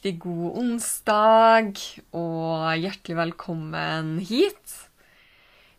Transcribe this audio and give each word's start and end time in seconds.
Riktig 0.00 0.22
god 0.24 0.54
onsdag, 0.56 1.74
og 2.16 2.62
hjertelig 2.80 3.16
velkommen 3.18 4.14
hit. 4.24 4.72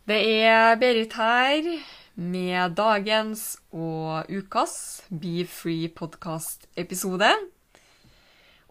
Det 0.06 0.18
er 0.46 0.76
Berit 0.78 1.16
her 1.18 1.66
med 2.14 2.76
dagens 2.78 3.58
og 3.74 4.30
ukas 4.30 5.02
Be 5.10 5.42
Free 5.42 5.90
podcast-episode. 5.90 7.32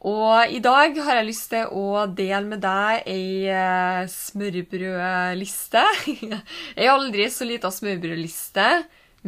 Og 0.07 0.55
i 0.55 0.63
dag 0.63 0.95
har 1.03 1.19
jeg 1.19 1.29
lyst 1.33 1.51
til 1.51 1.67
å 1.67 2.07
dele 2.07 2.47
med 2.47 2.63
deg 2.63 3.03
ei 3.11 4.07
smørbrødliste. 4.15 5.83
ei 6.79 6.91
aldri 6.95 7.27
så 7.27 7.51
lita 7.51 7.75
smørbrødliste 7.75 8.71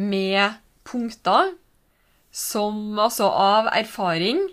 med 0.00 0.56
punkter 0.88 1.52
som 2.32 2.96
altså 2.96 3.28
av 3.28 3.74
erfaring 3.76 4.46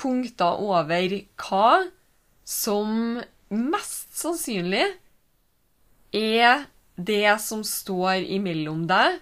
punkter 0.00 0.60
over 0.62 1.16
hva 1.40 1.70
som 2.46 3.18
mest 3.48 4.16
sannsynlig 4.16 4.84
er 6.16 6.66
det 6.96 7.36
som 7.42 7.62
står 7.66 8.24
imellom 8.36 8.86
deg 8.88 9.18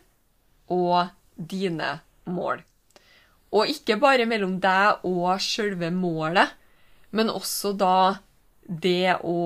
og 0.73 1.11
dine 1.35 1.99
mål. 2.31 2.63
Og 3.55 3.71
ikke 3.71 3.99
bare 4.03 4.27
mellom 4.27 4.59
deg 4.63 5.05
og 5.07 5.41
sjølve 5.43 5.91
målet, 5.95 6.51
men 7.15 7.31
også 7.31 7.75
da 7.79 7.97
det 8.65 9.19
å 9.23 9.39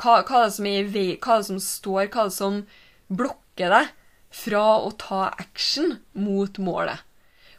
hva, 0.00 0.22
hva, 0.24 0.44
det 0.46 0.54
som 0.56 0.66
er 0.66 0.88
hva 0.90 1.38
det 1.38 1.48
som 1.50 1.60
står, 1.62 2.08
hva 2.10 2.26
det 2.28 2.36
som 2.36 2.62
blokker 3.12 3.74
deg 3.74 3.90
fra 4.32 4.64
å 4.80 4.90
ta 4.98 5.26
action 5.36 5.98
mot 6.16 6.58
målet. 6.62 7.02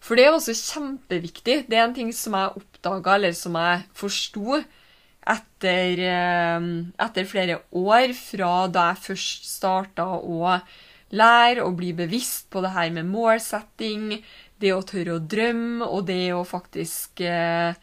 For 0.03 0.19
det 0.19 0.25
er 0.27 0.35
også 0.35 0.55
kjempeviktig. 0.57 1.63
Det 1.69 1.77
er 1.77 1.85
en 1.85 1.95
ting 1.95 2.11
som 2.15 2.35
jeg 2.35 2.57
oppdaga, 2.59 3.15
eller 3.15 3.35
som 3.37 3.55
jeg 3.55 3.85
forsto 3.95 4.59
etter, 5.23 6.01
eh, 6.03 6.65
etter 7.05 7.29
flere 7.29 7.61
år 7.71 8.11
fra 8.17 8.67
da 8.67 8.89
jeg 8.91 9.03
først 9.05 9.47
starta 9.47 10.09
å 10.19 10.57
lære 11.13 11.63
og 11.63 11.77
bli 11.79 11.93
bevisst 11.95 12.49
på 12.51 12.63
det 12.65 12.73
her 12.75 12.91
med 12.91 13.07
målsetting, 13.07 14.17
det 14.59 14.73
å 14.73 14.83
tørre 14.87 15.17
å 15.17 15.23
drømme, 15.23 15.85
og 15.85 16.07
det 16.09 16.33
å 16.35 16.43
faktisk 16.47 17.23
eh, 17.23 17.73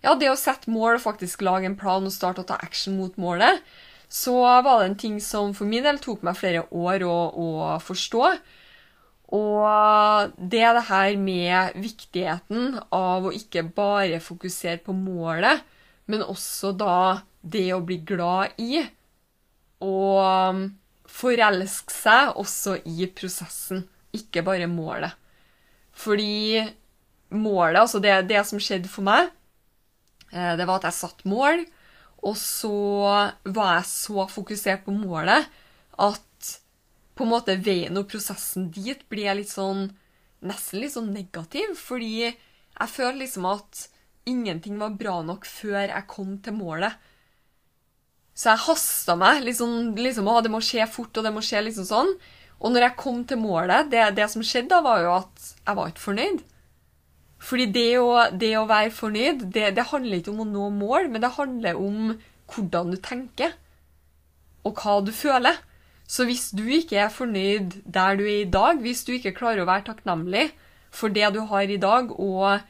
Ja, 0.00 0.14
det 0.16 0.30
å 0.32 0.38
sette 0.38 0.72
mål 0.72 0.94
og 0.96 1.02
faktisk 1.04 1.42
lage 1.44 1.68
en 1.68 1.76
plan 1.76 2.06
og 2.08 2.14
starte 2.14 2.40
å 2.40 2.46
ta 2.48 2.56
action 2.64 2.94
mot 2.96 3.18
målet, 3.20 3.60
så 4.08 4.32
var 4.64 4.80
det 4.80 4.86
en 4.86 4.96
ting 5.02 5.18
som 5.20 5.52
for 5.52 5.68
min 5.68 5.84
del 5.84 6.00
tok 6.00 6.24
meg 6.24 6.38
flere 6.40 6.62
år 6.72 7.04
å, 7.04 7.16
å 7.36 7.48
forstå. 7.84 8.30
Og 9.36 10.32
det 10.36 10.62
er 10.66 10.74
det 10.74 10.86
her 10.88 11.16
med 11.20 11.76
viktigheten 11.78 12.80
av 12.90 13.28
å 13.28 13.34
ikke 13.34 13.62
bare 13.76 14.18
fokusere 14.22 14.80
på 14.82 14.94
målet, 14.96 15.62
men 16.10 16.26
også 16.26 16.72
da 16.74 17.20
det 17.40 17.68
å 17.74 17.82
bli 17.86 18.00
glad 18.06 18.58
i 18.58 18.82
og 19.80 20.66
forelske 21.10 21.94
seg 21.94 22.36
også 22.40 22.76
i 22.90 23.06
prosessen, 23.16 23.84
ikke 24.14 24.42
bare 24.46 24.68
målet. 24.70 25.14
Fordi 25.94 26.60
målet, 27.30 27.80
altså 27.80 28.00
det, 28.02 28.16
det 28.30 28.42
som 28.48 28.60
skjedde 28.62 28.90
for 28.90 29.06
meg, 29.06 29.30
eh, 30.32 30.54
det 30.58 30.66
var 30.66 30.80
at 30.80 30.90
jeg 30.90 30.98
satte 30.98 31.30
mål, 31.30 31.64
og 32.20 32.36
så 32.36 32.74
var 33.48 33.76
jeg 33.78 33.86
så 33.88 34.26
fokusert 34.28 34.84
på 34.84 34.92
målet 34.92 35.46
at 36.00 36.26
på 37.20 37.28
en 37.28 37.34
måte 37.34 37.58
veien 37.60 37.96
og 38.00 38.08
prosessen 38.10 38.70
dit 38.74 39.04
blir 39.12 39.36
litt 39.36 39.52
sånn 39.52 39.90
nesten 40.46 40.80
litt 40.80 40.94
sånn 40.94 41.12
negativ, 41.12 41.74
fordi 41.76 42.30
jeg 42.30 42.92
føler 42.94 43.22
liksom 43.22 43.46
at 43.50 43.86
ingenting 44.28 44.78
var 44.80 44.96
bra 44.96 45.20
nok 45.26 45.46
før 45.48 45.82
jeg 45.82 46.08
kom 46.08 46.36
til 46.44 46.56
målet. 46.56 46.96
Så 48.36 48.52
jeg 48.52 48.64
hasta 48.64 49.16
meg. 49.20 49.42
liksom, 49.44 49.94
liksom 49.98 50.28
å, 50.30 50.40
Det 50.40 50.52
må 50.52 50.62
skje 50.64 50.86
fort, 50.88 51.16
og 51.16 51.26
det 51.26 51.32
må 51.34 51.42
skje 51.44 51.64
liksom 51.66 51.88
sånn. 51.88 52.14
Og 52.60 52.72
når 52.72 52.86
jeg 52.86 53.00
kom 53.00 53.24
til 53.24 53.40
målet, 53.40 53.90
det, 53.92 54.04
det 54.16 54.28
som 54.32 54.44
skjedde 54.44 54.72
da, 54.72 54.80
var 54.84 55.02
jo 55.04 55.12
at 55.18 55.46
jeg 55.66 55.76
var 55.76 55.90
ikke 55.90 56.06
fornøyd. 56.06 56.42
Fordi 57.40 57.66
det 57.72 57.90
å, 58.00 58.10
det 58.36 58.52
å 58.58 58.66
være 58.68 58.92
fornøyd, 58.92 59.46
det, 59.52 59.70
det 59.76 59.88
handler 59.92 60.20
ikke 60.20 60.32
om 60.32 60.44
å 60.44 60.48
nå 60.48 60.68
mål, 60.76 61.08
men 61.12 61.24
det 61.24 61.34
handler 61.36 61.80
om 61.80 62.14
hvordan 62.52 62.92
du 62.92 62.98
tenker, 63.00 63.54
og 64.64 64.80
hva 64.80 64.98
du 65.04 65.12
føler. 65.16 65.56
Så 66.10 66.26
hvis 66.26 66.48
du 66.50 66.64
ikke 66.66 66.98
er 67.04 67.12
fornøyd 67.14 67.76
der 67.86 68.18
du 68.18 68.24
er 68.26 68.40
i 68.42 68.50
dag, 68.50 68.80
hvis 68.82 69.04
du 69.06 69.14
ikke 69.14 69.36
klarer 69.36 69.62
å 69.62 69.68
være 69.68 69.86
takknemlig 69.92 70.48
for 70.90 71.12
det 71.14 71.28
du 71.36 71.44
har 71.46 71.70
i 71.70 71.78
dag, 71.78 72.10
og 72.10 72.64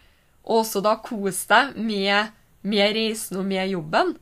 også 0.45 0.83
da 0.85 0.99
kose 1.01 1.49
deg 1.49 1.79
med, 1.81 2.35
med 2.61 2.93
reisen 2.97 3.41
og 3.41 3.49
med 3.49 3.73
jobben, 3.73 4.13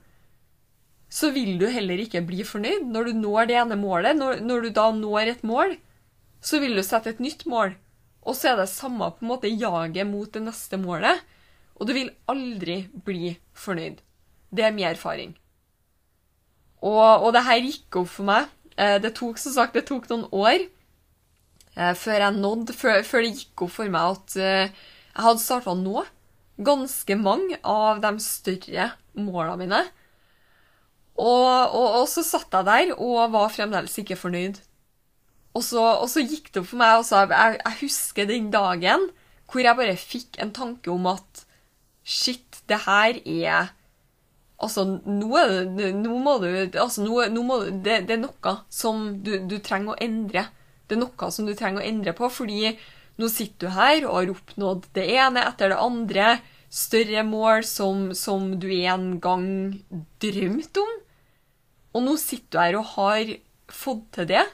så 1.11 1.33
vil 1.35 1.57
du 1.59 1.67
heller 1.73 1.99
ikke 2.05 2.23
bli 2.29 2.45
fornøyd. 2.47 2.87
Når 2.93 3.09
du 3.09 3.19
når 3.25 3.49
det 3.49 3.59
ene 3.59 3.79
målet, 3.81 4.19
når, 4.19 4.43
når 4.45 4.67
du 4.67 4.71
da 4.77 4.87
når 4.95 5.33
et 5.33 5.45
mål, 5.47 5.75
så 6.45 6.61
vil 6.63 6.77
du 6.79 6.85
sette 6.87 7.11
et 7.11 7.23
nytt 7.25 7.43
mål. 7.51 7.75
Og 8.23 8.37
så 8.37 8.53
er 8.53 8.61
det 8.61 8.69
samme 8.71 9.09
på 9.17 9.25
en 9.25 9.33
måte 9.33 9.51
jaget 9.51 10.07
mot 10.07 10.31
det 10.31 10.45
neste 10.45 10.79
målet, 10.79 11.25
og 11.79 11.89
du 11.89 11.95
vil 11.97 12.13
aldri 12.31 12.83
bli 13.07 13.33
fornøyd. 13.57 13.99
Det 14.55 14.65
er 14.67 14.75
min 14.75 14.87
erfaring. 14.91 15.35
Og, 16.85 17.25
og 17.25 17.33
det 17.35 17.47
her 17.47 17.65
gikk 17.65 17.99
opp 18.03 18.11
for 18.13 18.29
meg. 18.29 18.51
Eh, 18.79 18.99
Det 19.03 19.15
tok 19.19 19.39
som 19.43 19.55
sagt, 19.57 19.75
det 19.75 19.87
tok 19.89 20.07
noen 20.11 20.29
år 20.31 20.61
eh, 21.77 21.95
før 21.99 22.23
jeg 22.25 22.37
nådde, 22.39 22.77
før, 22.77 23.03
før 23.07 23.25
det 23.27 23.35
gikk 23.35 23.67
opp 23.67 23.75
for 23.75 23.91
meg 23.95 24.15
at 24.15 24.37
eh, 24.39 24.71
jeg 25.15 25.27
hadde 25.27 25.43
starta 25.43 25.75
nå 25.75 26.05
ganske 26.69 27.17
mange 27.19 27.59
av 27.67 28.01
de 28.03 28.13
større 28.23 28.91
målene 29.19 29.59
mine. 29.63 29.83
Og, 31.19 31.75
og, 31.75 31.87
og 32.01 32.07
så 32.11 32.23
satt 32.27 32.55
jeg 32.55 32.67
der 32.69 32.93
og 32.95 33.33
var 33.35 33.51
fremdeles 33.51 33.97
ikke 33.99 34.19
fornøyd. 34.19 34.61
Og 35.59 35.65
så, 35.67 35.83
og 35.83 36.07
så 36.11 36.23
gikk 36.23 36.53
det 36.53 36.63
opp 36.63 36.69
for 36.71 36.79
meg, 36.79 37.01
også, 37.01 37.25
jeg, 37.33 37.59
jeg 37.65 37.79
husker 37.81 38.29
den 38.31 38.51
dagen 38.55 39.09
hvor 39.49 39.65
jeg 39.65 39.79
bare 39.79 39.97
fikk 39.97 40.37
en 40.45 40.53
tanke 40.55 40.91
om 40.93 41.07
at 41.11 41.45
shit, 42.05 42.61
det 42.69 42.83
her 42.85 43.17
er 43.25 43.71
Altså, 44.59 44.83
nå 44.85 46.15
må 46.19 46.33
du 46.43 46.49
altså, 46.81 47.05
noe, 47.05 47.29
du, 47.31 47.43
det, 47.85 48.01
det 48.09 48.17
er 48.17 48.23
noe 48.25 48.55
som 48.75 49.11
du, 49.23 49.37
du 49.47 49.59
trenger 49.63 49.95
å 49.95 50.01
endre. 50.03 50.49
Det 50.89 50.97
er 50.97 51.03
noe 51.05 51.31
som 51.35 51.47
du 51.47 51.55
trenger 51.55 51.85
å 51.85 51.87
endre 51.87 52.15
på, 52.17 52.31
fordi 52.33 52.73
nå 53.19 53.29
sitter 53.31 53.69
du 53.69 53.75
her 53.75 54.07
og 54.07 54.15
har 54.17 54.33
oppnådd 54.35 54.89
det 54.99 55.05
ene 55.15 55.45
etter 55.47 55.73
det 55.73 55.83
andre, 55.83 56.39
større 56.69 57.23
mål 57.25 57.63
som, 57.65 58.09
som 58.13 58.51
du 58.61 58.69
en 58.77 59.15
gang 59.25 59.47
drømte 60.21 60.83
om. 60.83 60.97
Og 61.97 62.05
nå 62.05 62.17
sitter 62.21 62.51
du 62.51 62.59
her 62.61 62.81
og 62.81 62.91
har 62.97 63.33
fått 63.73 64.05
til 64.19 64.29
det, 64.33 64.45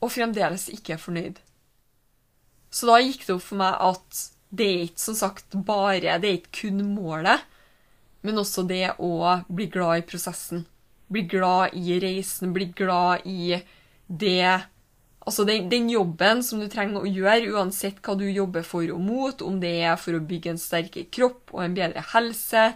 og 0.00 0.12
fremdeles 0.12 0.68
ikke 0.72 0.94
er 0.96 1.02
fornøyd. 1.02 1.42
Så 2.70 2.88
da 2.88 3.00
gikk 3.00 3.26
det 3.26 3.36
opp 3.36 3.44
for 3.46 3.60
meg 3.60 3.76
at 3.90 4.24
det 4.56 4.66
er 4.66 4.82
ikke 4.86 5.02
som 5.02 5.16
sagt 5.18 5.54
bare 5.66 6.18
Det 6.22 6.28
er 6.28 6.38
ikke 6.38 6.60
kun 6.62 6.82
målet, 6.94 7.42
men 8.26 8.42
også 8.42 8.66
det 8.66 8.96
å 8.98 9.38
bli 9.48 9.68
glad 9.72 10.02
i 10.02 10.06
prosessen. 10.06 10.64
Bli 11.12 11.22
glad 11.30 11.76
i 11.78 12.00
reisen, 12.02 12.54
bli 12.54 12.72
glad 12.74 13.26
i 13.26 13.60
det 14.06 14.66
Altså 15.26 15.42
den, 15.42 15.64
den 15.66 15.88
jobben 15.90 16.38
som 16.46 16.60
du 16.62 16.68
trenger 16.70 17.02
å 17.02 17.10
gjøre, 17.10 17.50
uansett 17.58 17.96
hva 18.06 18.14
du 18.14 18.28
jobber 18.30 18.62
for 18.62 18.86
og 18.94 19.00
mot, 19.02 19.40
om 19.42 19.56
det 19.58 19.72
er 19.82 19.96
for 19.98 20.14
å 20.14 20.22
bygge 20.22 20.52
en 20.52 20.60
sterkere 20.62 21.08
kropp 21.10 21.50
og 21.50 21.64
en 21.64 21.74
bedre 21.74 22.04
helse, 22.12 22.68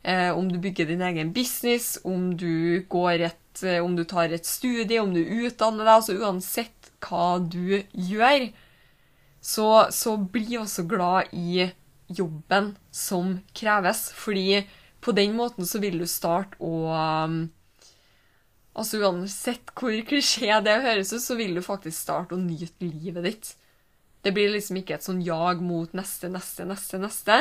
eh, 0.00 0.30
om 0.32 0.48
du 0.48 0.56
bygger 0.64 0.88
din 0.88 1.04
egen 1.04 1.34
business, 1.36 1.98
om 2.08 2.30
du, 2.40 2.80
et, 2.80 3.60
eh, 3.60 3.84
om 3.84 3.98
du 4.00 4.04
tar 4.08 4.32
et 4.32 4.48
studie, 4.48 4.96
om 5.02 5.12
du 5.12 5.20
utdanner 5.20 5.84
deg, 5.84 5.92
altså 5.92 6.16
uansett 6.24 6.88
hva 7.04 7.36
du 7.44 7.82
gjør, 7.92 8.48
så, 9.44 9.68
så 9.92 10.16
bli 10.16 10.56
også 10.56 10.86
glad 10.88 11.36
i 11.36 11.68
jobben 12.08 12.74
som 12.90 13.38
kreves, 13.56 14.08
fordi 14.16 14.64
på 15.04 15.12
den 15.16 15.36
måten 15.36 15.66
så 15.68 15.80
vil 15.82 15.98
du 16.00 16.06
starte 16.08 16.58
å, 16.60 16.94
Altså 18.74 18.98
Uansett 19.06 19.70
hvor 19.78 19.94
klisjé 20.02 20.56
det 20.66 20.80
høres 20.82 21.12
ut, 21.14 21.22
så 21.22 21.36
vil 21.38 21.54
du 21.54 21.62
faktisk 21.62 21.94
starte 21.94 22.34
å 22.34 22.42
nyte 22.42 22.88
livet 22.88 23.22
ditt. 23.28 23.50
Det 24.26 24.32
blir 24.34 24.50
liksom 24.50 24.80
ikke 24.80 24.96
et 24.96 25.06
sånn 25.06 25.20
jag 25.22 25.60
mot 25.62 25.92
neste, 25.94 26.30
neste, 26.32 26.66
neste, 26.66 26.98
neste, 26.98 27.36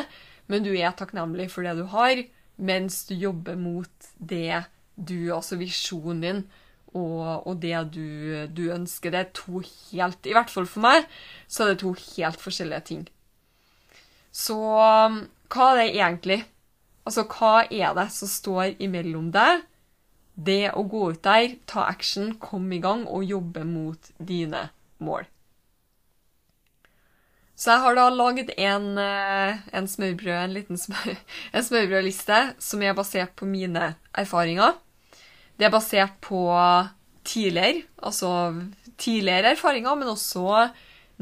men 0.52 0.66
du 0.66 0.70
er 0.76 0.94
takknemlig 0.94 1.48
for 1.50 1.66
det 1.66 1.74
du 1.80 1.88
har, 1.90 2.22
mens 2.62 3.00
du 3.10 3.16
jobber 3.18 3.58
mot 3.58 4.12
det 4.20 4.62
du, 4.94 5.32
altså 5.34 5.58
visjonen 5.58 6.22
din, 6.22 6.44
og, 6.94 7.48
og 7.50 7.58
det 7.64 7.80
du, 7.96 8.46
du 8.54 8.68
ønsker. 8.76 9.16
Det 9.16 9.22
er 9.24 9.32
to 9.34 9.64
helt 9.64 10.30
I 10.30 10.36
hvert 10.38 10.54
fall 10.54 10.70
for 10.70 10.86
meg 10.86 11.08
så 11.48 11.64
er 11.64 11.74
det 11.74 11.82
to 11.82 11.96
helt 11.98 12.44
forskjellige 12.44 12.86
ting. 12.92 13.08
Så 14.34 14.58
hva 14.58 15.68
er 15.70 15.78
det 15.78 15.90
egentlig? 15.94 16.40
Altså, 17.06 17.28
hva 17.30 17.68
er 17.68 17.94
det 17.98 18.08
som 18.16 18.32
står 18.32 18.82
imellom 18.82 19.30
deg, 19.36 19.68
det 20.34 20.72
å 20.74 20.82
gå 20.90 21.12
ut 21.14 21.22
der, 21.26 21.60
ta 21.70 21.86
action, 21.92 22.34
komme 22.42 22.80
i 22.80 22.82
gang 22.82 23.06
og 23.06 23.28
jobbe 23.28 23.66
mot 23.68 24.10
dine 24.18 24.70
mål? 25.04 25.28
Så 27.54 27.70
jeg 27.70 27.84
har 27.84 27.96
da 27.96 28.08
lagd 28.10 28.50
en, 28.58 28.88
eh, 28.98 29.60
en 29.78 29.88
smørbrød, 29.88 30.34
en 30.40 30.56
liten 30.56 30.80
smør, 30.80 31.20
en 31.56 31.68
smørbrødliste 31.68 32.40
som 32.64 32.82
er 32.82 32.98
basert 32.98 33.36
på 33.38 33.46
mine 33.46 33.94
erfaringer. 34.10 34.74
Det 35.60 35.68
er 35.68 35.76
basert 35.76 36.18
på 36.26 36.42
tidligere, 37.24 37.86
altså 38.02 38.32
tidligere 38.98 39.54
erfaringer, 39.54 39.96
men 39.96 40.10
også 40.16 40.66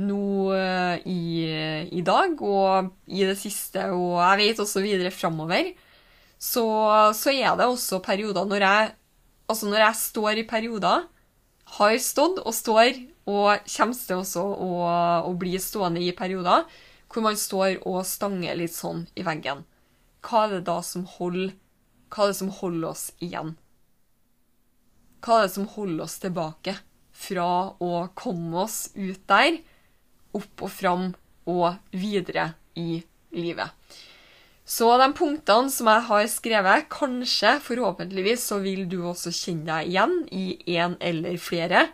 nå 0.01 0.51
eh, 0.55 1.03
i, 1.09 1.21
i, 1.91 2.01
dag 2.05 2.39
og 2.41 2.91
i 3.07 3.23
det 3.27 3.37
siste, 3.39 3.87
og 3.93 4.19
jeg 4.19 4.41
vet 4.41 4.61
også 4.63 4.83
videre 4.83 5.13
framover. 5.13 5.71
Så, 6.41 6.65
så, 7.17 7.33
er 7.33 7.57
det 7.57 7.69
også 7.69 8.01
perioder 8.03 8.47
når 8.49 8.67
jeg 8.67 8.91
Altså 9.51 9.67
når 9.67 9.81
jeg 9.81 9.95
står 9.99 10.39
i 10.39 10.43
perioder, 10.47 11.01
har 11.75 11.95
stått 11.99 12.37
og 12.39 12.53
står 12.55 13.01
og 13.27 13.65
kommer 13.67 13.97
til 13.97 14.21
også 14.21 14.43
å, 14.43 14.69
å, 15.27 15.33
bli 15.35 15.57
stående 15.59 15.99
i 15.99 16.13
perioder 16.15 16.63
hvor 17.11 17.25
man 17.25 17.35
står 17.35 17.81
og 17.83 18.05
stanger 18.07 18.55
litt 18.55 18.71
sånn 18.71 19.03
i 19.19 19.25
veggen. 19.27 19.65
Hva 20.23 20.45
er 20.45 20.53
det 20.55 20.61
da 20.69 20.77
som 20.85 21.03
holder, 21.17 21.51
hva 22.07 22.23
er 22.23 22.31
det 22.31 22.39
som 22.39 22.53
holder 22.61 22.87
oss 22.93 23.03
igjen? 23.19 23.57
Hva 25.19 25.41
er 25.41 25.49
det 25.49 25.55
som 25.57 25.67
holder 25.75 26.05
oss 26.05 26.17
tilbake 26.23 26.77
fra 27.11 27.49
å 27.83 27.91
komme 28.17 28.63
oss 28.63 28.79
ut 28.95 29.19
der, 29.29 29.59
opp 30.37 30.65
og 30.65 30.71
fram 30.71 31.11
og 31.49 31.67
videre 31.91 32.51
i 32.77 33.01
livet? 33.35 33.71
Så 34.71 34.87
de 35.01 35.07
punktene 35.17 35.71
som 35.73 35.89
jeg 35.89 36.05
har 36.07 36.27
skrevet, 36.31 36.87
kanskje, 36.93 37.57
forhåpentligvis, 37.65 38.45
så 38.51 38.61
vil 38.63 38.85
du 38.87 39.01
også 39.09 39.33
kjenne 39.35 39.67
deg 39.67 39.89
igjen 39.89 40.13
i 40.31 40.45
én 40.77 40.95
eller 41.03 41.39
flere. 41.41 41.87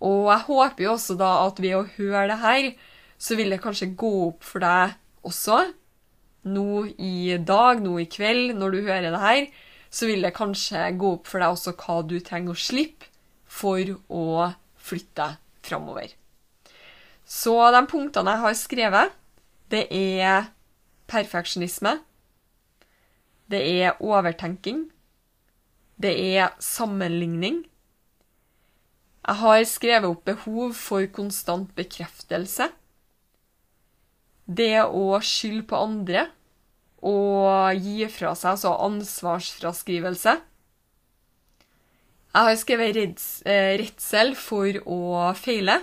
Og 0.00 0.30
jeg 0.30 0.46
håper 0.46 0.84
jo 0.86 0.92
også 0.94 1.16
da 1.20 1.32
at 1.44 1.60
ved 1.60 1.76
å 1.76 1.86
høre 1.98 2.28
det 2.30 2.38
her, 2.40 2.70
så 3.18 3.36
vil 3.36 3.52
det 3.52 3.62
kanskje 3.64 3.94
gå 3.98 4.12
opp 4.30 4.44
for 4.44 4.64
deg 4.64 4.96
også. 5.26 5.60
Nå 6.46 6.86
i 7.02 7.36
dag, 7.42 7.82
nå 7.82 7.98
i 8.00 8.08
kveld, 8.08 8.54
når 8.56 8.76
du 8.76 8.82
hører 8.86 9.10
det 9.10 9.22
her, 9.24 9.48
så 9.90 10.08
vil 10.08 10.24
det 10.24 10.34
kanskje 10.36 10.88
gå 11.00 11.16
opp 11.18 11.28
for 11.28 11.42
deg 11.42 11.56
også 11.56 11.74
hva 11.80 12.02
du 12.06 12.18
trenger 12.20 12.54
å 12.54 12.64
slippe 12.68 13.10
for 13.46 13.96
å 14.12 14.52
flytte 14.88 15.16
deg 15.20 15.42
framover. 15.66 16.12
Så 17.26 17.54
de 17.74 17.82
punktene 17.90 18.36
jeg 18.36 18.44
har 18.44 18.58
skrevet, 18.58 19.14
det 19.74 19.86
er 19.90 20.50
perfeksjonisme. 21.10 21.98
Det 23.50 23.62
er 23.82 23.98
overtenking. 24.02 24.86
Det 25.98 26.12
er 26.38 26.54
sammenligning. 26.62 27.64
Jeg 29.26 29.40
har 29.42 29.64
skrevet 29.66 30.06
opp 30.06 30.26
behov 30.28 30.74
for 30.78 31.06
konstant 31.10 31.72
bekreftelse. 31.74 32.68
Det 34.46 34.84
å 34.86 35.18
skylde 35.18 35.66
på 35.66 35.78
andre 35.82 36.28
og 37.06 37.74
gi 37.82 38.06
fra 38.10 38.34
seg, 38.38 38.52
altså 38.54 38.76
ansvarsfraskrivelse. 38.86 40.36
Jeg 42.36 42.46
har 42.46 42.56
skrevet 42.60 42.98
eh, 43.48 43.74
redsel 43.80 44.34
for 44.38 44.78
å 44.86 45.00
feile, 45.38 45.80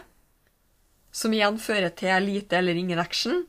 som 1.14 1.34
igjen 1.34 1.60
fører 1.62 1.94
til 1.96 2.26
lite 2.26 2.58
eller 2.58 2.80
ingen 2.80 3.02
action. 3.02 3.44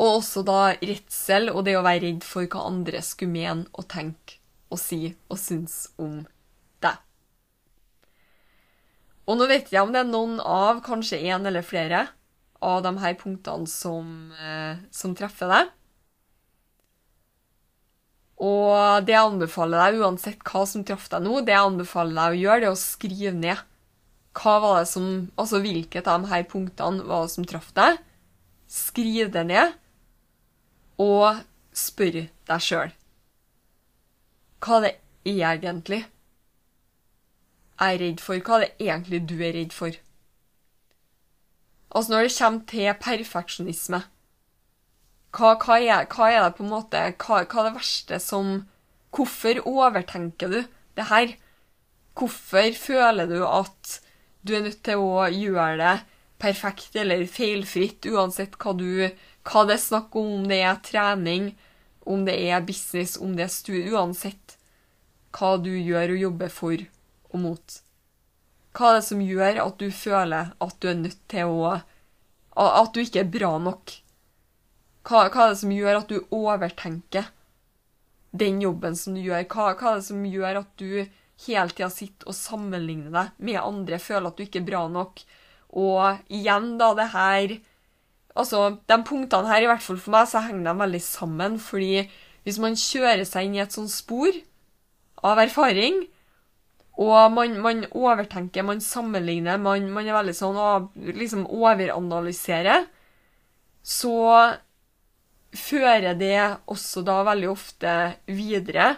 Og 0.00 0.20
også 0.20 0.44
da 0.46 0.74
redsel 0.80 1.50
og 1.52 1.64
det 1.66 1.78
å 1.78 1.84
være 1.84 2.04
redd 2.06 2.26
for 2.26 2.48
hva 2.48 2.68
andre 2.68 3.02
skulle 3.04 3.34
mene 3.34 3.66
og 3.72 3.88
tenke 3.90 4.38
og 4.70 4.78
si 4.78 5.08
og 5.28 5.40
synes 5.40 5.88
om 5.98 6.20
og 9.30 9.38
nå 9.38 9.46
vet 9.46 9.68
jeg 9.70 9.84
om 9.84 9.92
det 9.94 10.00
er 10.02 10.08
noen 10.08 10.40
av, 10.42 10.80
kanskje 10.82 11.20
én 11.30 11.44
eller 11.46 11.62
flere, 11.62 12.08
av 12.60 12.82
de 12.82 12.90
her 12.98 13.14
punktene 13.20 13.68
som, 13.70 14.32
eh, 14.34 14.80
som 14.90 15.14
treffer 15.14 15.52
deg. 15.52 15.70
Og 18.40 19.04
det 19.06 19.14
jeg 19.14 19.28
anbefaler 19.28 19.84
deg, 19.84 20.00
uansett 20.00 20.42
hva 20.48 20.64
som 20.66 20.82
traff 20.84 21.06
deg 21.12 21.22
nå, 21.22 21.44
det 21.44 21.54
jeg 21.54 21.68
anbefaler 21.68 22.16
deg 22.16 22.34
å 22.34 22.40
gjøre, 22.40 22.60
det 22.60 22.68
er 22.70 22.74
å 22.74 22.80
skrive 22.80 23.34
ned. 23.36 23.66
Hva 24.36 24.58
var 24.62 24.78
det 24.80 24.88
som, 24.92 25.06
altså 25.40 25.58
Hvilket 25.62 26.06
av 26.06 26.22
de 26.22 26.30
her 26.30 26.46
punktene 26.48 27.06
var 27.08 27.26
det 27.26 27.34
som 27.34 27.46
traff 27.48 27.72
deg? 27.74 27.98
Skriv 28.70 29.32
det 29.34 29.42
ned, 29.48 29.74
og 31.02 31.42
spør 31.74 32.22
deg 32.22 32.62
sjøl. 32.62 32.94
Hva 34.60 34.82
det 34.84 34.94
er 35.26 35.58
egentlig 35.58 36.04
jeg 37.80 37.96
er 37.96 38.02
redd 38.02 38.20
for? 38.20 38.40
Hva 38.44 38.58
er 38.58 38.66
det 38.66 38.86
egentlig 38.86 39.20
du 39.24 39.38
er 39.40 39.54
redd 39.56 39.72
for? 39.72 39.94
Altså, 41.90 42.12
når 42.12 42.26
det 42.26 42.34
kommer 42.36 42.66
til 42.68 42.90
perfeksjonisme, 43.00 44.00
hva, 45.30 45.54
hva, 45.62 45.78
er, 45.78 46.04
hva, 46.10 46.26
er, 46.28 46.42
det 46.44 46.58
på 46.58 46.64
en 46.66 46.72
måte 46.74 47.00
hva, 47.22 47.40
hva, 47.40 47.62
er 47.62 47.70
det 47.70 47.78
verste 47.78 48.20
som 48.22 48.60
Hvorfor 49.10 49.58
overtenker 49.66 50.52
du 50.52 50.58
det 50.94 51.06
her? 51.08 51.32
Hvorfor 52.14 52.76
føler 52.78 53.26
du 53.26 53.40
at 53.42 53.96
du 54.42 54.54
er 54.56 54.64
nødt 54.64 54.82
til 54.86 55.02
å 55.02 55.26
gjøre 55.28 55.76
det 55.80 55.96
perfekt 56.40 56.96
eller 56.96 57.26
feilfritt, 57.28 58.06
uansett 58.08 58.56
hva, 58.60 58.72
du, 58.72 59.10
hva 59.44 59.64
det 59.68 59.76
er 59.76 59.82
snakk 59.82 60.16
om, 60.16 60.30
om 60.38 60.48
det 60.48 60.62
er 60.64 60.80
trening, 60.86 61.50
om 62.08 62.24
det 62.24 62.38
er 62.48 62.64
business, 62.64 63.18
om 63.20 63.36
det 63.36 63.44
er 63.44 63.52
studie 63.52 63.92
Uansett 63.92 64.56
hva 65.36 65.54
du 65.62 65.70
gjør 65.70 66.14
og 66.14 66.24
jobber 66.24 66.52
for 66.52 66.84
og 67.30 67.42
mot. 67.42 67.76
Hva 68.74 68.90
er 68.90 68.96
det 68.98 69.06
som 69.06 69.22
gjør 69.22 69.60
at 69.64 69.82
du 69.82 69.90
føler 69.94 70.52
at 70.62 70.78
du 70.82 70.88
er 70.90 71.02
nødt 71.04 71.20
til 71.30 71.50
å 71.50 71.80
At 72.60 72.94
du 72.94 73.00
ikke 73.00 73.22
er 73.22 73.30
bra 73.30 73.52
nok? 73.62 73.92
Hva, 75.06 75.28
hva 75.30 75.44
er 75.44 75.52
det 75.52 75.60
som 75.62 75.72
gjør 75.72 76.00
at 76.00 76.10
du 76.10 76.34
overtenker 76.34 77.30
den 78.30 78.60
jobben 78.62 78.96
som 78.98 79.14
du 79.14 79.22
gjør? 79.22 79.46
Hva, 79.46 79.70
hva 79.78 79.92
er 79.92 80.00
det 80.00 80.08
som 80.10 80.26
gjør 80.26 80.60
at 80.64 80.72
du 80.82 81.06
hele 81.46 81.72
tida 81.72 81.90
sitter 81.92 82.30
og 82.30 82.36
sammenligner 82.36 83.12
deg 83.14 83.44
med 83.48 83.60
andre, 83.62 84.00
føler 84.02 84.30
at 84.30 84.38
du 84.38 84.44
ikke 84.44 84.60
er 84.62 84.68
bra 84.68 84.84
nok? 84.92 85.22
Og 85.80 86.32
igjen, 86.32 86.74
da, 86.80 86.94
det 86.98 87.10
her 87.14 87.58
Altså, 88.38 88.76
de 88.86 88.96
punktene 89.02 89.50
her, 89.50 89.64
i 89.64 89.66
hvert 89.66 89.82
fall 89.82 89.98
for 89.98 90.14
meg, 90.14 90.28
så 90.30 90.38
henger 90.44 90.68
de 90.68 90.74
veldig 90.78 91.00
sammen. 91.02 91.56
Fordi 91.58 92.04
hvis 92.46 92.60
man 92.62 92.78
kjører 92.78 93.24
seg 93.26 93.48
inn 93.48 93.56
i 93.58 93.62
et 93.64 93.74
sånt 93.74 93.90
spor 93.90 94.30
av 95.26 95.40
erfaring, 95.42 96.04
og 97.00 97.32
man, 97.34 97.56
man, 97.64 97.84
overtenker, 97.90 98.64
man 98.66 98.80
sammenligner, 98.84 99.58
man, 99.58 99.86
man 99.92 100.08
er 100.08 100.18
veldig 100.18 100.36
sånn 100.36 100.58
og 100.60 100.90
liksom 101.16 101.46
overanalyserer. 101.48 102.86
Så 103.82 104.14
fører 105.56 106.14
det 106.14 106.36
også 106.70 107.02
da 107.02 107.22
veldig 107.26 107.48
ofte 107.50 107.94
videre 108.30 108.92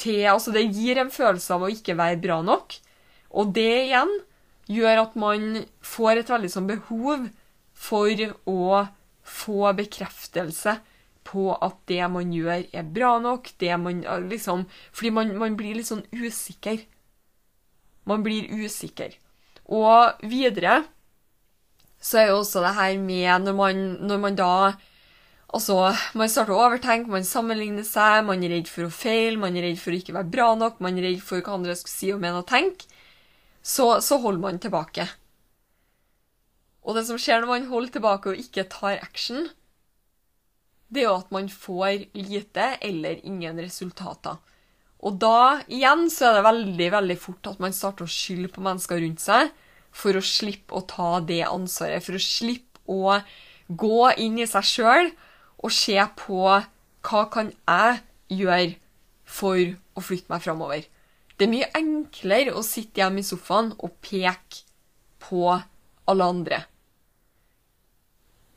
til 0.00 0.26
Altså, 0.30 0.52
det 0.54 0.70
gir 0.74 1.00
en 1.00 1.12
følelse 1.12 1.54
av 1.54 1.64
å 1.66 1.72
ikke 1.72 1.96
være 1.98 2.20
bra 2.22 2.40
nok. 2.44 2.76
Og 3.32 3.52
det 3.56 3.88
igjen 3.88 4.12
gjør 4.72 5.04
at 5.06 5.18
man 5.18 5.64
får 5.84 6.22
et 6.22 6.32
veldig 6.32 6.50
sånn 6.52 6.70
behov 6.70 7.28
for 7.72 8.24
å 8.48 8.86
få 9.22 9.72
bekreftelse 9.78 10.78
på 11.26 11.52
at 11.54 11.76
det 11.90 12.02
man 12.10 12.32
gjør, 12.34 12.64
er 12.74 12.88
bra 12.94 13.16
nok. 13.22 13.52
det 13.60 13.76
man 13.78 14.02
liksom, 14.28 14.66
Fordi 14.92 15.10
man, 15.10 15.36
man 15.38 15.56
blir 15.56 15.76
litt 15.78 15.90
sånn 15.90 16.06
usikker. 16.12 16.82
Man 18.04 18.24
blir 18.26 18.50
usikker. 18.50 19.14
Og 19.70 20.26
videre 20.26 20.82
så 22.02 22.18
er 22.18 22.32
jo 22.32 22.40
også 22.40 22.64
det 22.64 22.74
her 22.74 22.96
med 22.98 23.44
når 23.46 23.54
man, 23.54 23.82
når 24.02 24.18
man 24.18 24.38
da 24.38 24.54
Altså, 25.52 25.76
man 26.16 26.30
starter 26.32 26.54
å 26.54 26.62
overtenke, 26.64 27.12
man 27.12 27.26
sammenligner 27.28 27.84
seg, 27.84 28.22
man 28.24 28.40
er 28.40 28.54
redd 28.54 28.70
for 28.72 28.88
å 28.88 28.92
feile, 28.92 29.36
man 29.40 29.56
er 29.58 29.66
redd 29.66 29.80
for 29.80 29.92
å 29.92 29.98
ikke 29.98 30.14
være 30.16 30.32
bra 30.32 30.46
nok, 30.56 30.78
man 30.80 30.96
er 30.96 31.10
redd 31.10 31.24
for 31.24 31.44
hva 31.44 31.58
andre 31.58 31.74
skal 31.76 31.92
si 31.92 32.12
og 32.14 32.22
mene 32.22 32.40
og 32.40 32.46
tenke. 32.48 32.88
Så, 33.60 33.84
så 34.00 34.16
holder 34.22 34.40
man 34.42 34.60
tilbake. 34.62 35.04
Og 36.82 36.96
det 36.96 37.04
som 37.06 37.20
skjer 37.20 37.42
når 37.42 37.50
man 37.50 37.68
holder 37.68 37.92
tilbake 37.98 38.32
og 38.32 38.40
ikke 38.40 38.64
tar 38.72 39.02
action, 39.04 39.50
det 40.88 41.04
er 41.04 41.10
jo 41.10 41.18
at 41.20 41.30
man 41.34 41.50
får 41.52 42.08
lite 42.16 42.64
eller 42.84 43.20
ingen 43.28 43.60
resultater. 43.60 44.40
Og 45.02 45.18
da 45.20 45.60
igjen 45.66 46.06
så 46.12 46.28
er 46.28 46.38
det 46.38 46.46
veldig 46.46 46.88
veldig 46.94 47.18
fort 47.20 47.50
at 47.50 47.60
man 47.62 47.74
starter 47.76 48.06
å 48.06 48.12
skylde 48.12 48.50
på 48.54 48.64
mennesker 48.64 49.00
rundt 49.02 49.22
seg 49.22 49.52
for 49.92 50.16
å 50.16 50.24
slippe 50.24 50.76
å 50.78 50.84
ta 50.88 51.16
det 51.28 51.42
ansvaret, 51.44 52.04
for 52.04 52.16
å 52.16 52.22
slippe 52.22 52.80
å 52.88 53.18
gå 53.68 54.00
inn 54.22 54.40
i 54.40 54.48
seg 54.48 54.68
sjøl 54.68 55.12
og 55.62 55.74
se 55.74 55.98
på 56.18 56.42
hva 56.42 57.22
kan 57.32 57.52
jeg 57.52 58.00
gjøre 58.32 58.74
for 59.26 59.58
å 59.96 60.04
flytte 60.04 60.32
meg 60.32 60.42
framover. 60.44 60.84
Det 61.36 61.46
er 61.46 61.52
mye 61.52 61.70
enklere 61.78 62.54
å 62.54 62.64
sitte 62.66 63.02
hjemme 63.02 63.22
i 63.22 63.26
sofaen 63.26 63.72
og 63.78 63.96
peke 64.04 64.62
på 65.22 65.48
alle 65.52 66.28
andre. 66.34 66.60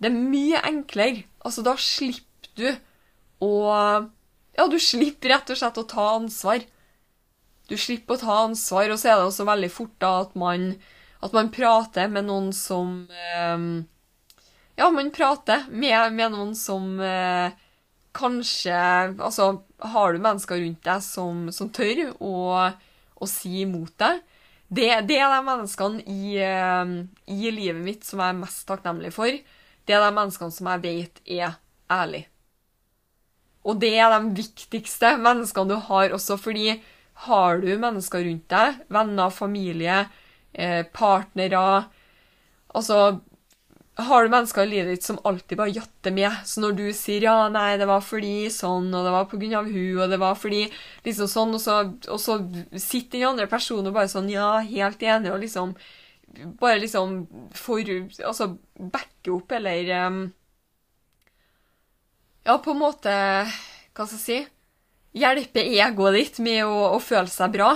Det 0.02 0.12
er 0.12 0.18
mye 0.18 0.62
enklere. 0.68 1.24
Altså, 1.46 1.64
da 1.66 1.76
slipper 1.80 2.52
du 2.58 2.68
å 3.46 3.56
Ja, 4.56 4.70
du 4.72 4.78
slipper 4.80 5.34
rett 5.34 5.50
og 5.52 5.58
slett 5.60 5.78
å 5.82 5.88
ta 5.90 6.04
ansvar. 6.16 6.62
Du 7.68 7.74
slipper 7.76 8.16
å 8.16 8.22
ta 8.22 8.36
ansvar, 8.46 8.88
og 8.94 9.02
så 9.02 9.10
er 9.10 9.18
det 9.18 9.26
også 9.26 9.48
veldig 9.50 9.70
fort 9.74 9.96
da 10.00 10.12
at 10.22 10.38
man, 10.40 10.70
at 11.20 11.36
man 11.36 11.50
prater 11.52 12.08
med 12.08 12.30
noen 12.30 12.54
som 12.56 13.02
eh, 13.12 13.66
Ja, 14.76 14.90
man 14.92 15.12
prater 15.16 15.66
med, 15.72 16.14
med 16.14 16.34
noen 16.34 16.56
som 16.56 17.00
eh, 17.00 17.56
kanskje 18.16 18.76
Altså, 19.24 19.50
har 19.80 20.14
du 20.14 20.20
mennesker 20.24 20.60
rundt 20.60 20.84
deg 20.84 21.04
som, 21.04 21.46
som 21.56 21.70
tør 21.72 22.10
å, 22.20 22.36
å 23.16 23.30
si 23.30 23.62
imot 23.64 23.96
deg? 24.02 24.24
Det, 24.68 24.90
det, 25.08 25.20
er 25.22 25.30
de 25.32 25.42
menneskene 25.46 26.04
i, 26.10 26.36
eh, 26.42 26.96
i 27.32 27.52
livet 27.54 27.84
mitt 27.86 28.08
som 28.08 28.20
jeg 28.20 28.34
er 28.34 28.42
mest 28.42 28.66
takknemlig 28.68 29.14
for 29.16 29.32
det 29.86 29.94
er 29.94 30.02
de 30.02 30.16
menneskene 30.18 30.54
som 30.54 30.70
jeg 30.72 30.82
vet 30.84 31.22
er 31.30 31.60
ærlige. 31.92 32.28
Og 33.66 33.80
det 33.82 33.94
er 33.98 34.12
de 34.14 34.34
viktigste 34.38 35.16
menneskene 35.22 35.74
du 35.74 35.78
har 35.88 36.14
også, 36.14 36.38
fordi 36.42 36.76
har 37.26 37.62
du 37.62 37.70
mennesker 37.82 38.26
rundt 38.26 38.50
deg, 38.52 38.82
venner, 38.94 39.32
familie, 39.34 40.06
eh, 40.54 40.84
partnere 40.94 41.86
Altså, 42.76 43.22
har 43.96 44.24
du 44.24 44.30
mennesker 44.30 44.66
i 44.66 44.70
livet 44.70 44.90
ditt 44.92 45.06
som 45.08 45.20
alltid 45.24 45.58
bare 45.58 45.72
jatter 45.72 46.12
med, 46.12 46.32
så 46.44 46.62
når 46.62 46.74
du 46.76 46.86
sier 46.94 47.24
'ja, 47.24 47.50
nei, 47.50 47.78
det 47.78 47.88
var 47.88 48.02
fordi 48.04 48.50
sånn', 48.52 48.92
og 48.92 49.06
'det 49.06 49.14
var 49.14 49.26
på 49.32 49.40
grunn 49.40 49.56
av 49.56 49.70
hun', 49.72 50.00
og 50.02 50.10
'det 50.10 50.20
var 50.20 50.36
fordi 50.36 50.72
liksom 51.06 51.28
sånn', 51.32 51.54
og 51.56 51.62
så, 51.62 51.76
og 52.12 52.20
så 52.20 52.40
sitter 52.76 53.20
den 53.20 53.30
andre 53.30 53.48
personen 53.48 53.88
og 53.88 53.94
bare 53.94 54.12
sånn 54.12 54.30
'ja, 54.30 54.60
helt 54.60 55.00
enig', 55.00 55.32
og 55.32 55.40
liksom 55.40 55.76
bare 56.60 56.80
liksom 56.80 57.28
for 57.54 57.80
Altså 57.80 58.58
backe 58.92 59.32
opp, 59.32 59.52
eller 59.52 60.08
um, 60.08 60.34
Ja, 62.46 62.58
på 62.58 62.72
en 62.72 62.82
måte 62.82 63.14
Hva 63.96 64.06
skal 64.06 64.18
jeg 64.18 64.26
si? 64.26 64.40
Hjelpe 65.16 65.64
egoet 65.64 66.18
ditt 66.18 66.40
med 66.44 66.66
å, 66.68 66.92
å, 66.92 67.00
føle 67.00 67.32
seg 67.32 67.54
bra. 67.54 67.70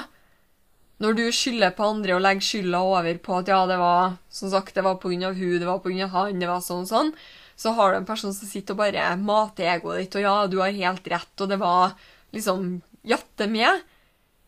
Når 1.00 1.16
du 1.16 1.26
skylder 1.32 1.72
på 1.76 1.86
andre 1.88 2.18
og 2.18 2.24
legger 2.26 2.44
skylda 2.44 2.82
over 2.84 3.20
på 3.24 3.38
at 3.40 3.52
ja, 3.52 3.60
det 3.70 3.78
var 3.80 4.18
som 4.36 4.52
sagt, 4.52 4.74
det 4.76 4.84
var 4.84 4.98
av 4.98 5.06
hun, 5.06 5.60
det 5.60 5.68
var 5.68 5.80
av 5.80 6.10
han, 6.16 6.42
det 6.42 6.50
var 6.50 6.64
sånn 6.64 6.84
og 6.84 6.92
sånn, 6.92 7.14
så 7.60 7.72
har 7.76 7.92
du 7.92 8.00
en 8.00 8.08
person 8.08 8.34
som 8.36 8.48
sitter 8.48 8.76
og 8.76 8.82
bare 8.84 9.06
mater 9.20 9.68
egoet 9.68 10.04
ditt, 10.04 10.20
og 10.20 10.26
ja, 10.26 10.36
du 10.48 10.60
har 10.60 10.76
helt 10.76 11.08
rett, 11.12 11.34
og 11.40 11.50
det 11.52 11.60
var 11.60 11.96
liksom 12.36 12.82
jatte 13.08 13.48
med. 13.52 13.84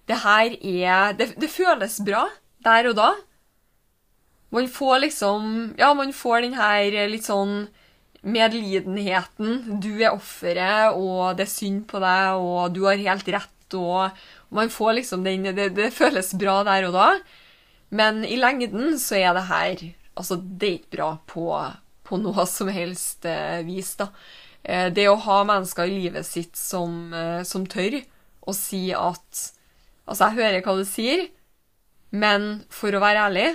Det 0.08 0.20
her 0.24 0.56
er 0.60 1.16
det, 1.20 1.34
det 1.40 1.52
føles 1.52 2.00
bra 2.04 2.26
der 2.64 2.92
og 2.92 2.98
da. 3.00 3.12
Man 4.52 4.68
får 4.68 5.06
liksom 5.06 5.76
Ja, 5.80 5.94
man 5.96 6.12
får 6.12 6.44
den 6.44 6.58
her 6.60 6.92
litt 7.08 7.28
sånn 7.28 7.70
medlidenheten. 8.22 9.80
Du 9.82 9.94
er 10.02 10.12
offeret, 10.12 10.94
og 10.94 11.38
det 11.38 11.48
er 11.48 11.56
synd 11.56 11.88
på 11.90 12.02
deg, 12.04 12.38
og 12.38 12.76
du 12.76 12.84
har 12.86 13.00
helt 13.00 13.28
rett, 13.34 13.78
og 13.80 14.12
Man 14.52 14.72
får 14.72 15.00
liksom 15.00 15.24
den 15.24 15.48
det, 15.56 15.70
det, 15.78 15.92
føles 15.96 16.34
bra 16.40 16.62
der 16.68 16.90
og 16.90 16.96
da, 16.98 17.08
men 17.96 18.26
i 18.28 18.38
lengden 18.40 18.98
så 19.00 19.20
er 19.22 19.34
det 19.38 19.48
her 19.52 19.90
Altså, 20.12 20.36
det 20.36 20.68
er 20.68 20.74
ikke 20.76 20.98
bra 20.98 21.06
på, 21.26 21.46
på 22.04 22.18
noe 22.20 22.44
som 22.46 22.68
helst 22.70 23.24
eh, 23.26 23.62
vis, 23.64 23.94
da. 23.96 24.10
Eh, 24.62 24.90
det 24.92 25.08
å 25.08 25.16
ha 25.24 25.38
mennesker 25.48 25.88
i 25.88 26.02
livet 26.04 26.28
sitt 26.28 26.60
som, 26.60 27.14
eh, 27.16 27.40
som 27.48 27.64
tør 27.66 27.96
å 28.44 28.56
si 28.56 28.90
at 28.92 29.48
Altså, 30.02 30.28
jeg 30.28 30.42
hører 30.42 30.66
hva 30.66 30.76
du 30.76 30.84
sier, 30.86 31.24
men 32.12 32.66
for 32.74 32.92
å 32.92 33.02
være 33.02 33.28
ærlig 33.30 33.48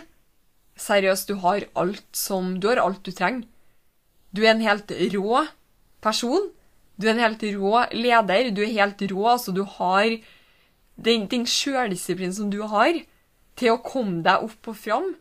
Seriøst, 0.81 1.29
du 1.29 1.41
har 1.41 1.65
alt 1.77 2.07
som 2.17 2.57
Du 2.61 2.69
har 2.69 2.81
alt 2.81 3.03
du 3.05 3.13
trenger. 3.13 3.47
Du 4.33 4.43
er 4.45 4.53
en 4.53 4.65
helt 4.65 4.91
rå 5.15 5.47
person. 6.05 6.51
Du 7.01 7.07
er 7.07 7.15
en 7.15 7.23
helt 7.25 7.45
rå 7.57 7.87
leder. 7.97 8.51
Du 8.53 8.61
er 8.65 8.75
helt 8.75 9.01
rå. 9.09 9.23
Altså, 9.31 9.55
du 9.57 9.63
har 9.65 10.19
den, 10.97 11.27
den 11.31 11.47
sjøldisiplinen 11.49 12.35
som 12.35 12.51
du 12.53 12.63
har 12.69 12.99
til 13.57 13.73
å 13.73 13.83
komme 13.85 14.23
deg 14.25 14.45
opp 14.47 14.71
og 14.73 14.79
fram. 14.79 15.13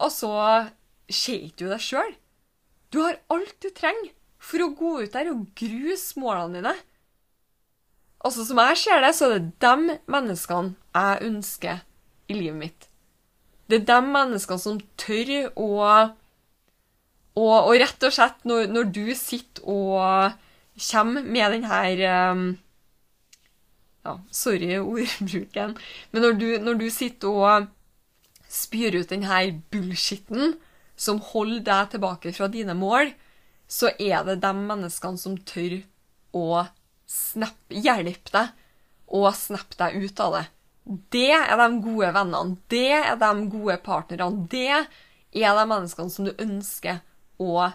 Og 0.00 0.12
så 0.12 0.32
ser 1.10 1.50
du 1.56 1.66
deg 1.68 1.82
sjøl. 1.84 2.14
Du 2.90 3.02
har 3.04 3.20
alt 3.32 3.56
du 3.62 3.70
trenger 3.74 4.12
for 4.40 4.64
å 4.64 4.72
gå 4.76 4.92
ut 5.04 5.12
der 5.14 5.30
og 5.32 5.50
gruse 5.58 6.18
målene 6.20 6.60
dine. 6.60 6.76
Altså, 8.20 8.44
Som 8.44 8.60
jeg 8.60 8.76
ser 8.76 9.00
det, 9.00 9.14
så 9.16 9.28
er 9.28 9.38
det 9.38 9.52
de 9.64 9.98
menneskene 10.10 10.74
jeg 10.96 11.28
ønsker 11.28 11.84
i 12.28 12.36
livet 12.36 12.58
mitt. 12.58 12.88
Det 13.70 13.80
er 13.80 13.86
de 13.88 14.00
menneskene 14.04 14.60
som 14.60 14.80
tør 15.00 15.52
å 15.54 15.68
og, 17.38 17.54
og, 17.54 17.74
rett 17.78 18.04
og 18.04 18.12
slett, 18.12 18.40
når, 18.44 18.66
når, 18.74 18.88
du 18.90 19.14
sitter 19.16 19.62
og 19.70 20.34
kommer 20.90 21.22
med 21.22 21.54
den 21.54 21.66
her 21.70 22.02
um, 22.34 22.42
ja, 24.06 24.16
Sorry 24.30 24.76
ordbruken. 24.80 25.76
Men 26.10 26.26
når 26.26 26.38
du, 26.40 26.48
når 26.62 26.80
du 26.80 26.88
sitter 26.92 27.28
og 27.28 27.68
spyr 28.50 28.98
ut 28.98 29.12
denne 29.12 29.40
bullshitten 29.72 30.56
som 31.00 31.20
holder 31.30 31.64
deg 31.66 31.92
tilbake 31.94 32.32
fra 32.36 32.50
dine 32.52 32.76
mål, 32.76 33.12
så 33.70 33.92
er 34.02 34.24
det 34.26 34.40
de 34.42 34.54
menneskene 34.56 35.20
som 35.20 35.36
tør 35.46 35.78
å 36.36 36.64
hjelpe 37.70 38.32
deg 38.34 38.56
og 39.10 39.30
snappe 39.34 39.78
deg 39.78 40.02
ut 40.02 40.22
av 40.22 40.34
det. 40.38 40.46
Det 41.14 41.30
er 41.36 41.54
de 41.58 41.68
gode 41.84 42.10
vennene. 42.14 42.58
Det 42.70 42.96
er 42.98 43.14
de 43.20 43.30
gode 43.52 43.76
partnerne. 43.84 44.46
Det 44.50 44.66
er 44.74 45.54
de 45.58 45.64
menneskene 45.70 46.10
som 46.10 46.26
du 46.26 46.32
ønsker 46.34 47.00
å 47.40 47.70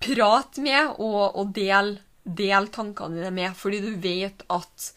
prate 0.00 0.64
med 0.64 0.96
og, 1.00 1.36
og 1.36 1.52
dele 1.56 2.00
del 2.24 2.68
tankene 2.72 3.16
dine 3.16 3.30
med, 3.34 3.54
fordi 3.56 3.80
du 3.84 3.94
vet 4.00 4.44
at 4.52 4.90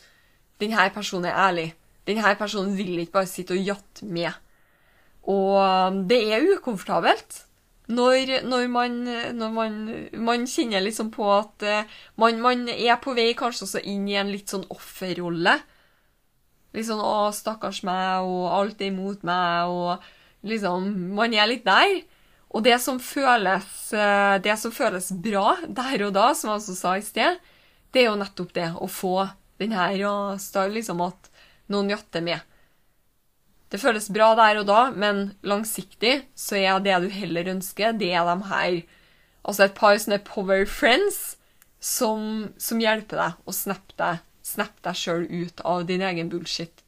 denne 0.63 0.89
personen 0.95 1.29
er 1.29 1.39
ærlig. 1.47 1.69
Denne 2.07 2.35
personen 2.39 2.75
vil 2.77 2.97
ikke 3.03 3.19
bare 3.19 3.31
sitte 3.31 3.55
og 3.55 3.67
jatte 3.71 4.07
med. 4.07 4.31
Og 5.29 6.03
det 6.09 6.19
er 6.35 6.47
ukomfortabelt 6.55 7.43
når, 7.91 8.43
når, 8.47 8.67
man, 8.71 8.97
når 9.35 9.51
man, 9.51 9.77
man, 10.23 10.47
kjenner 10.47 10.83
liksom 10.83 11.11
på 11.11 11.27
at 11.35 11.65
uh, 11.67 11.99
man, 12.19 12.39
man, 12.41 12.67
er 12.71 12.95
på 13.03 13.15
vei 13.15 13.33
kanskje 13.35 13.67
også 13.67 13.83
inn 13.91 14.05
i 14.07 14.15
en 14.19 14.31
litt 14.31 14.51
sånn 14.51 14.63
offerrolle. 14.71 15.57
Litt 16.73 16.87
sånn 16.87 17.03
'Å, 17.03 17.29
stakkars 17.35 17.83
meg', 17.85 18.23
og 18.23 18.47
'alt 18.55 18.81
er 18.81 18.89
imot 18.89 19.21
meg', 19.27 19.69
og 19.69 20.47
liksom 20.47 20.87
Man 21.15 21.35
er 21.35 21.47
litt 21.47 21.67
der. 21.67 22.01
Og 22.53 22.63
det 22.63 22.79
som 22.81 22.99
føles, 22.99 23.93
eh, 23.93 24.37
det 24.39 24.55
som 24.59 24.71
føles 24.71 25.11
bra 25.11 25.57
der 25.67 26.05
og 26.07 26.13
da, 26.13 26.33
som 26.33 26.51
jeg 26.51 26.61
også 26.61 26.75
sa 26.77 26.97
i 26.97 27.05
sted, 27.05 27.39
det 27.93 28.03
er 28.03 28.11
jo 28.11 28.19
nettopp 28.19 28.53
det 28.53 28.69
å 28.77 28.89
få 28.89 29.27
den 29.61 29.75
her 29.75 29.95
liksom 30.73 31.01
at 31.05 31.29
noen 31.71 31.91
jatter 31.93 32.21
med. 32.21 32.39
Det 33.73 33.81
føles 33.81 34.11
bra 34.13 34.33
der 34.37 34.59
og 34.61 34.67
da, 34.69 34.81
men 34.91 35.31
langsiktig 35.41 36.27
så 36.37 36.59
er 36.59 36.81
det 36.83 36.99
du 37.01 37.07
heller 37.09 37.49
ønsker, 37.55 37.95
det 37.97 38.13
er 38.13 38.27
de 38.29 38.51
her 38.51 38.83
Altså 39.43 39.65
et 39.65 39.73
par 39.75 39.97
sånne 39.99 40.21
power 40.23 40.61
friends 40.69 41.35
som, 41.83 42.53
som 42.55 42.79
hjelper 42.79 43.19
deg 43.19 43.49
å 43.49 43.55
snappe 43.55 43.97
deg 43.99 44.21
Snapp 44.43 44.81
deg 44.83 44.97
sjøl 44.99 45.23
ut 45.31 45.61
av 45.63 45.85
din 45.87 46.01
egen 46.03 46.27
bullshit. 46.27 46.81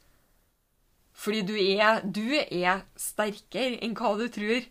Fordi 1.16 1.40
du 1.48 1.54
er, 1.56 2.02
du 2.04 2.36
er 2.36 2.82
sterkere 3.00 3.78
enn 3.80 3.94
hva 3.96 4.12
du 4.20 4.26
tror. 4.28 4.66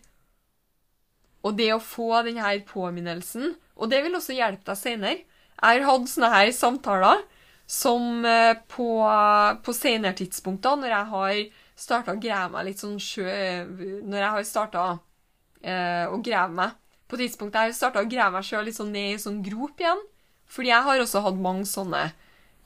Og 1.42 1.56
det 1.58 1.72
å 1.74 1.82
få 1.82 2.12
denne 2.26 2.52
påminnelsen 2.66 3.56
Og 3.74 3.90
det 3.90 4.04
vil 4.04 4.14
også 4.16 4.38
hjelpe 4.38 4.70
deg 4.70 4.78
senere. 4.78 5.24
Jeg 5.58 5.82
har 5.82 5.88
hatt 5.88 6.08
sånne 6.12 6.30
her 6.32 6.52
samtaler 6.54 7.26
som 7.66 8.24
eh, 8.24 8.54
på, 8.70 8.88
på 9.62 9.74
senere 9.74 10.14
tidspunkter, 10.18 10.78
når 10.78 10.92
jeg 10.92 11.10
har 11.12 11.40
starta 11.76 12.14
å 12.14 12.20
grave 12.20 12.52
meg 12.54 12.68
litt 12.70 12.80
sånn 12.80 12.96
sjø 13.02 13.26
Når 14.06 14.20
jeg 14.22 14.30
har 14.32 14.44
starta 14.48 14.84
eh, 15.60 16.06
å 16.08 16.20
grave 16.24 16.54
meg 16.56 16.76
På 17.10 17.18
tidspunktet 17.20 17.58
jeg 17.58 17.72
har 17.72 17.76
starta 17.76 18.04
å 18.04 18.08
grave 18.08 18.38
meg 18.38 18.46
sjøl 18.48 18.64
litt 18.68 18.78
sånn 18.78 18.94
ned 18.94 19.16
i 19.16 19.20
sånn 19.20 19.42
grop 19.44 19.82
igjen. 19.82 20.00
Fordi 20.46 20.72
jeg 20.72 20.86
har 20.86 21.02
også 21.02 21.22
hatt 21.26 21.42
mange 21.42 21.66
sånne 21.68 22.08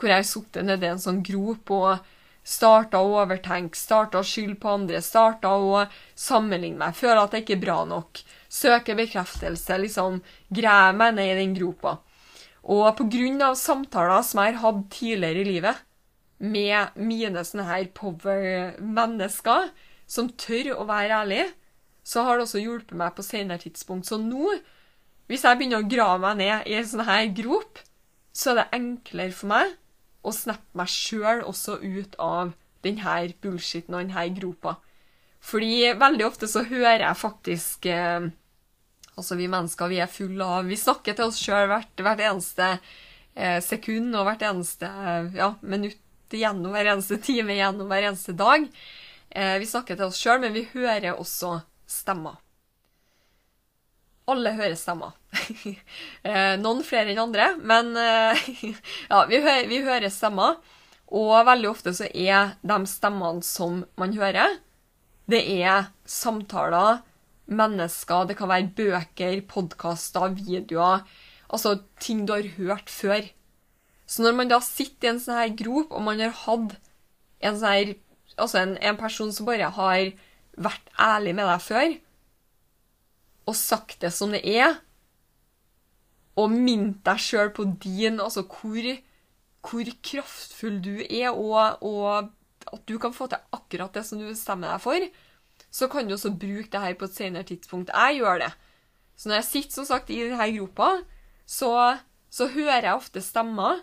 hvor 0.01 0.09
jeg 0.09 0.23
har 0.23 0.25
sittet 0.25 0.65
nedi 0.65 0.89
en 0.89 1.03
sånn 1.03 1.21
grop 1.25 1.73
og 1.77 2.07
starta 2.51 3.03
å 3.05 3.11
overtenke, 3.21 3.77
starta 3.77 4.23
å 4.23 4.27
skylde 4.27 4.57
på 4.63 4.71
andre, 4.73 5.03
starta 5.05 5.53
å 5.53 5.83
sammenligne 6.17 6.81
meg, 6.81 6.97
føle 6.97 7.21
at 7.21 7.37
jeg 7.37 7.45
ikke 7.45 7.57
er 7.59 7.65
bra 7.67 7.79
nok, 7.89 8.23
søke 8.49 8.97
bekreftelse, 8.97 9.77
liksom 9.83 10.23
grave 10.49 10.95
meg 10.97 11.19
ned 11.19 11.35
i 11.35 11.41
den 11.43 11.53
gropa. 11.59 11.99
Og 12.63 12.85
av 12.91 13.55
samtaler 13.57 14.23
som 14.27 14.43
jeg 14.43 14.57
har 14.57 14.61
hatt 14.61 14.83
tidligere 14.93 15.41
i 15.41 15.49
livet 15.49 15.87
med 16.41 16.97
mine 16.97 17.45
sånne 17.45 17.69
her 17.69 17.87
power-mennesker 17.97 19.71
som 20.11 20.31
tør 20.41 20.75
å 20.77 20.87
være 20.89 21.23
ærlig, 21.23 21.45
så 22.05 22.25
har 22.25 22.39
det 22.39 22.47
også 22.49 22.63
hjulpet 22.63 22.97
meg 22.97 23.15
på 23.17 23.25
senere 23.25 23.63
tidspunkt. 23.63 24.09
Så 24.09 24.19
nå, 24.21 24.57
hvis 25.31 25.45
jeg 25.45 25.61
begynner 25.61 25.85
å 25.85 25.91
grave 25.91 26.21
meg 26.25 26.41
ned 26.41 26.71
i 26.71 26.79
en 26.79 26.89
sånn 26.89 27.07
her 27.07 27.29
grop, 27.37 27.81
så 28.33 28.53
er 28.53 28.63
det 28.63 28.81
enklere 28.81 29.37
for 29.37 29.53
meg 29.53 29.77
å 30.27 30.33
snappe 30.35 30.77
meg 30.77 30.91
sjøl 30.91 31.45
også 31.49 31.79
ut 31.81 32.17
av 32.21 32.55
denne 32.85 33.17
bullshiten 33.43 33.95
og 33.97 34.05
denne 34.05 34.27
gropa. 34.37 34.79
Fordi 35.41 35.93
veldig 35.97 36.27
ofte 36.27 36.49
så 36.51 36.65
hører 36.69 37.07
jeg 37.07 37.21
faktisk 37.21 37.87
eh, 37.89 38.29
Altså, 39.21 39.37
vi 39.37 39.49
mennesker, 39.53 39.93
vi 39.93 40.01
er 40.01 40.11
fulle 40.11 40.47
av 40.59 40.69
Vi 40.69 40.79
snakker 40.81 41.17
til 41.17 41.29
oss 41.29 41.41
sjøl 41.41 41.69
hvert, 41.71 41.93
hvert, 42.01 42.23
eneste 42.25 42.71
eh, 43.37 43.59
sekund 43.65 44.17
og 44.17 44.25
hvert 44.29 44.45
eneste 44.49 44.89
ja, 45.37 45.53
minutt 45.61 46.01
gjennom 46.31 46.73
hver 46.75 46.93
eneste 46.93 47.19
time 47.23 47.57
gjennom 47.59 47.91
hver 47.91 48.09
eneste 48.11 48.35
dag. 48.39 48.67
Eh, 49.31 49.57
vi 49.63 49.69
snakker 49.69 49.99
til 49.99 50.09
oss 50.09 50.21
sjøl, 50.21 50.41
men 50.43 50.55
vi 50.55 50.67
hører 50.73 51.19
også 51.19 51.59
stemmer. 51.91 52.39
Alle 54.31 54.55
hører 54.55 54.77
stemmer. 54.79 55.17
eh, 56.23 56.55
noen 56.61 56.83
flere 56.87 57.13
enn 57.13 57.23
andre, 57.23 57.53
men 57.59 57.93
eh, 57.99 58.49
ja, 59.13 59.25
vi, 59.31 59.43
hører, 59.43 59.69
vi 59.71 59.83
hører 59.87 60.13
stemmer. 60.15 60.59
Og 61.11 61.35
veldig 61.47 61.71
ofte 61.71 61.95
så 61.97 62.07
er 62.15 62.55
de 62.63 62.81
stemmene 62.87 63.43
som 63.43 63.83
man 63.99 64.15
hører, 64.15 64.61
det 65.31 65.41
er 65.63 65.91
samtaler, 66.07 67.03
mennesker, 67.51 68.29
det 68.29 68.37
kan 68.39 68.51
være 68.51 68.71
bøker, 68.77 69.43
podkaster, 69.51 70.35
videoer 70.39 71.05
Altså 71.51 71.81
ting 71.99 72.27
du 72.29 72.37
har 72.37 72.47
hørt 72.57 72.91
før. 72.91 73.25
Så 74.07 74.23
når 74.23 74.37
man 74.39 74.51
da 74.51 74.61
sitter 74.63 75.09
i 75.09 75.11
en 75.11 75.19
sånn 75.23 75.39
her 75.39 75.57
grop, 75.59 75.91
og 75.91 76.05
man 76.07 76.23
har 76.23 76.35
hatt 76.45 76.77
en 77.43 77.59
sånn 77.59 77.75
her 77.75 77.97
Altså 78.41 78.61
en, 78.61 78.77
en 78.79 78.97
person 78.97 79.33
som 79.35 79.49
bare 79.49 79.67
har 79.75 80.13
vært 80.55 80.93
ærlig 81.03 81.35
med 81.37 81.49
deg 81.51 81.63
før, 81.65 81.97
og 83.51 83.57
sagt 83.59 83.99
det 84.05 84.13
som 84.15 84.31
det 84.33 84.41
er, 84.47 84.79
og 86.39 86.53
minnet 86.55 87.03
deg 87.05 87.21
sjøl 87.21 87.51
på 87.53 87.67
din 87.83 88.21
Altså 88.23 88.47
hvor, 88.47 88.87
hvor 89.67 89.91
kraftfull 90.07 90.79
du 90.85 90.95
er, 91.03 91.35
og, 91.35 91.83
og 91.83 92.31
at 92.71 92.87
du 92.87 92.97
kan 93.03 93.13
få 93.17 93.27
til 93.29 93.43
akkurat 93.57 93.99
det 93.99 94.07
som 94.07 94.21
du 94.21 94.29
bestemmer 94.29 94.71
deg 94.73 94.85
for, 94.87 95.11
så 95.71 95.87
kan 95.91 96.09
du 96.09 96.17
også 96.17 96.33
bruke 96.35 96.69
det 96.73 96.83
her 96.83 96.97
på 96.99 97.07
et 97.07 97.15
senere 97.17 97.47
tidspunkt. 97.47 97.93
Jeg 97.95 98.21
gjør 98.21 98.43
det. 98.43 98.51
Så 99.17 99.29
når 99.29 99.41
jeg 99.41 99.49
sitter 99.51 99.77
som 99.79 99.87
sagt 99.87 100.11
i 100.11 100.19
denne 100.25 100.49
gropa, 100.57 100.91
så, 101.47 101.71
så 102.31 102.49
hører 102.51 102.89
jeg 102.89 102.97
ofte 102.97 103.23
stemmer. 103.23 103.83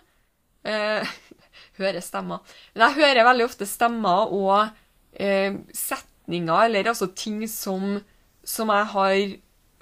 Eh, 0.66 1.06
hører 1.80 2.00
stemmer. 2.04 2.44
Men 2.74 2.88
jeg 2.88 2.98
hører 3.00 3.28
veldig 3.30 3.48
ofte 3.48 3.68
stemmer 3.68 4.32
og 4.34 4.68
eh, 5.14 5.56
setninger, 5.72 6.64
eller 6.66 6.92
altså 6.92 7.08
ting 7.16 7.44
som, 7.48 8.00
som 8.44 8.72
jeg 8.74 8.92
har 8.94 9.18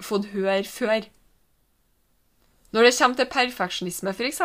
fått 0.03 0.29
høre 0.31 0.63
før. 0.63 1.09
Når 2.71 2.83
det 2.83 2.95
kommer 2.99 3.17
til 3.17 3.31
perfeksjonisme, 3.31 4.13
f.eks., 4.13 4.41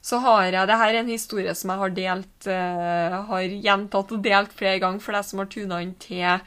så 0.00 0.16
har 0.24 0.46
jeg 0.48 0.68
det 0.68 0.78
her 0.80 0.94
er 0.94 1.02
en 1.02 1.12
historie 1.12 1.52
som 1.56 1.72
jeg 1.72 1.80
har 1.82 1.90
delt 1.96 2.46
uh, 2.48 3.16
har 3.28 3.56
gjentatt 3.66 4.14
og 4.14 4.22
delt 4.24 4.54
flere 4.56 4.80
ganger 4.80 5.02
for 5.04 5.16
deg 5.16 5.26
som 5.28 5.42
har 5.42 5.50
tuna 5.52 5.80
inn 5.84 5.92
til 6.00 6.40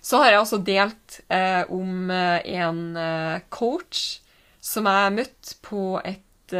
Så 0.02 0.18
har 0.18 0.32
jeg 0.32 0.40
også 0.42 0.58
delt 0.66 1.20
om 1.70 2.11
en 2.11 2.80
coach 3.54 4.18
som 4.58 4.88
jeg 4.90 5.14
møtte 5.14 5.54
på 5.62 6.00
et 6.02 6.56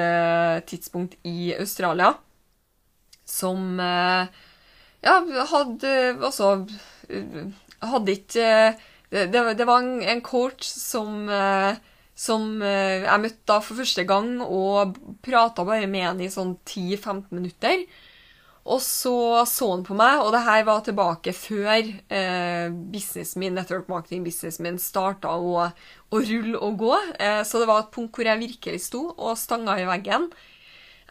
tidspunkt 0.71 1.17
i 1.27 1.51
Australia, 1.59 2.13
som 3.27 3.83
ja, 3.83 5.17
hadde 5.51 5.93
også 6.23 6.53
Hadde 7.83 8.15
ikke 8.15 8.47
det, 9.13 9.57
det, 9.59 9.65
var 9.65 9.83
en, 9.83 10.21
coach 10.25 10.65
som, 10.65 11.29
eh, 11.29 11.75
som 12.17 12.63
eh, 12.65 13.05
jeg 13.05 13.21
møtte 13.21 13.45
da 13.51 13.59
for 13.61 13.77
første 13.83 14.07
gang, 14.09 14.39
og 14.41 14.97
prata 15.25 15.67
bare 15.69 15.89
med 15.91 16.07
han 16.07 16.23
i 16.25 16.31
sånn 16.33 16.55
10-15 16.65 17.29
minutter. 17.35 17.85
Og 18.63 18.79
så 18.79 19.43
så 19.51 19.69
han 19.73 19.83
på 19.83 19.97
meg, 19.99 20.21
og 20.23 20.31
det 20.35 20.45
her 20.47 20.63
var 20.69 20.85
tilbake 20.87 21.33
før 21.35 21.81
eh, 22.15 22.71
min, 22.71 23.57
network 23.57 23.89
marketing-businessen 23.91 24.69
min 24.69 24.79
starta 24.79 25.33
å, 25.35 25.67
å, 25.67 26.21
rulle 26.21 26.61
og 26.63 26.79
gå. 26.79 26.93
Eh, 27.19 27.43
så 27.49 27.59
det 27.59 27.67
var 27.71 27.83
et 27.83 27.93
punkt 27.95 28.15
hvor 28.15 28.31
jeg 28.31 28.43
virkelig 28.45 28.85
sto 28.87 29.09
og 29.17 29.35
stanga 29.41 29.81
i 29.83 29.89
veggen. 29.89 30.31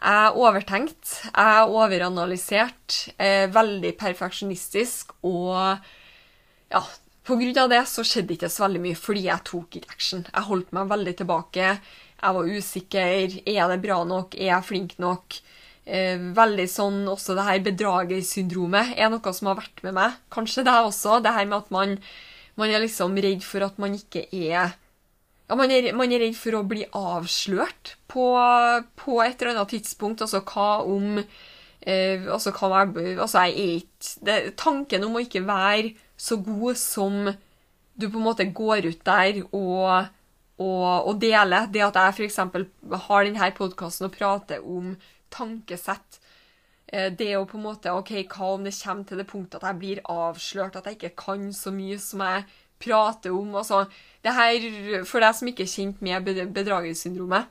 Jeg 0.02 0.32
overtenkte, 0.40 1.28
jeg 1.28 1.68
overanalyserte, 1.68 3.12
eh, 3.20 3.44
veldig 3.52 3.92
perfeksjonistisk 4.00 5.12
og 5.28 5.76
ja, 6.72 6.80
på 7.22 7.36
grunn 7.38 7.58
av 7.60 7.68
det 7.70 7.84
så 7.86 8.02
skjedde 8.06 8.34
ikke 8.34 8.50
så 8.50 8.64
veldig 8.64 8.80
mye, 8.82 8.98
fordi 8.98 9.28
jeg 9.28 9.46
tok 9.46 9.76
ikke 9.78 9.92
action. 9.92 10.24
Jeg 10.26 10.48
holdt 10.48 10.72
meg 10.74 10.88
veldig 10.90 11.14
tilbake. 11.20 11.74
Jeg 12.22 12.36
var 12.38 12.48
usikker. 12.56 13.36
Er 13.44 13.68
det 13.70 13.82
bra 13.84 14.00
nok? 14.08 14.34
Er 14.40 14.56
jeg 14.56 14.66
flink 14.72 14.96
nok? 15.02 15.36
Eh, 15.82 16.14
veldig 16.36 16.68
sånn 16.70 17.00
også 17.10 17.34
det 17.34 17.44
her 17.48 17.62
bedragersyndromet 17.64 18.92
er 18.94 19.08
noe 19.10 19.32
som 19.34 19.50
har 19.50 19.58
vært 19.58 19.82
med 19.82 19.96
meg. 19.96 20.20
Kanskje 20.30 20.62
det 20.66 20.76
også. 20.78 21.18
Det 21.24 21.32
her 21.34 21.48
med 21.48 21.58
at 21.58 21.72
man, 21.74 21.96
man 22.60 22.70
er 22.70 22.84
liksom 22.84 23.18
redd 23.18 23.42
for 23.46 23.66
at 23.66 23.80
man 23.82 23.96
ikke 23.98 24.28
er 24.30 24.76
ja, 25.50 25.56
man 25.58 25.72
er, 25.74 25.90
man 25.98 26.12
er 26.14 26.22
redd 26.22 26.36
for 26.38 26.54
å 26.56 26.62
bli 26.64 26.84
avslørt 26.96 27.96
på, 28.08 28.26
på 28.96 29.16
et 29.24 29.42
eller 29.42 29.56
annet 29.56 29.74
tidspunkt. 29.74 30.22
Altså 30.22 30.40
hva 30.46 30.84
om 30.86 31.18
eh, 31.18 32.28
altså, 32.30 32.54
hva 32.54 32.84
jeg, 32.84 33.16
altså 33.18 33.46
jeg 33.48 33.58
er 33.58 33.74
ikke 33.82 34.54
Tanken 34.60 35.08
om 35.08 35.18
å 35.18 35.24
ikke 35.24 35.42
være 35.44 35.96
så 36.16 36.38
god 36.38 36.78
som 36.78 37.24
du 37.98 38.06
på 38.06 38.20
en 38.20 38.24
måte 38.24 38.46
går 38.54 38.86
ut 38.86 39.02
der 39.04 39.42
og, 39.50 40.06
og, 40.62 40.86
og 41.10 41.18
deler. 41.20 41.66
Det 41.74 41.82
at 41.84 41.98
jeg 41.98 42.30
f.eks. 42.30 42.38
har 43.08 43.26
denne 43.26 43.50
podkasten 43.58 44.06
og 44.06 44.14
prater 44.14 44.62
om 44.62 44.94
tankesett. 45.32 46.20
Eh, 46.92 47.08
det 47.16 47.30
å 47.38 47.46
på 47.48 47.56
en 47.56 47.64
måte 47.64 47.92
OK, 47.94 48.12
hva 48.28 48.52
om 48.56 48.66
det 48.66 48.74
kommer 48.76 49.08
til 49.08 49.22
det 49.22 49.28
punktet 49.30 49.62
at 49.62 49.70
jeg 49.70 49.80
blir 49.80 50.02
avslørt, 50.12 50.76
at 50.76 50.90
jeg 50.90 50.98
ikke 50.98 51.14
kan 51.24 51.48
så 51.56 51.72
mye 51.74 51.96
som 52.02 52.24
jeg 52.26 52.44
prater 52.82 53.32
om? 53.32 53.54
Altså, 53.56 53.86
det 54.24 54.34
her, 54.36 54.68
For 55.08 55.24
deg 55.24 55.38
som 55.38 55.48
ikke 55.48 55.64
er 55.64 55.72
kjent 55.72 56.02
med 56.04 56.28
bedragersyndromet 56.52 57.48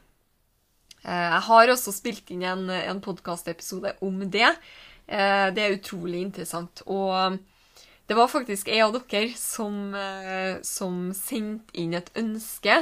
eh, 1.03 1.27
Jeg 1.31 1.43
har 1.47 1.73
også 1.73 1.95
spilt 1.95 2.29
inn 2.33 2.45
en, 2.45 2.67
en 2.69 3.01
podkastepisode 3.01 3.95
om 4.05 4.21
det. 4.29 4.51
Eh, 5.07 5.47
det 5.55 5.65
er 5.65 5.79
utrolig 5.79 6.21
interessant. 6.27 6.85
Og 6.85 7.39
det 8.05 8.17
var 8.17 8.29
faktisk 8.29 8.69
jeg 8.69 8.83
av 8.83 8.93
dere 8.93 9.31
som, 9.39 9.93
som 10.67 11.13
sendte 11.15 11.77
inn 11.79 11.93
et 11.95 12.09
ønske 12.19 12.81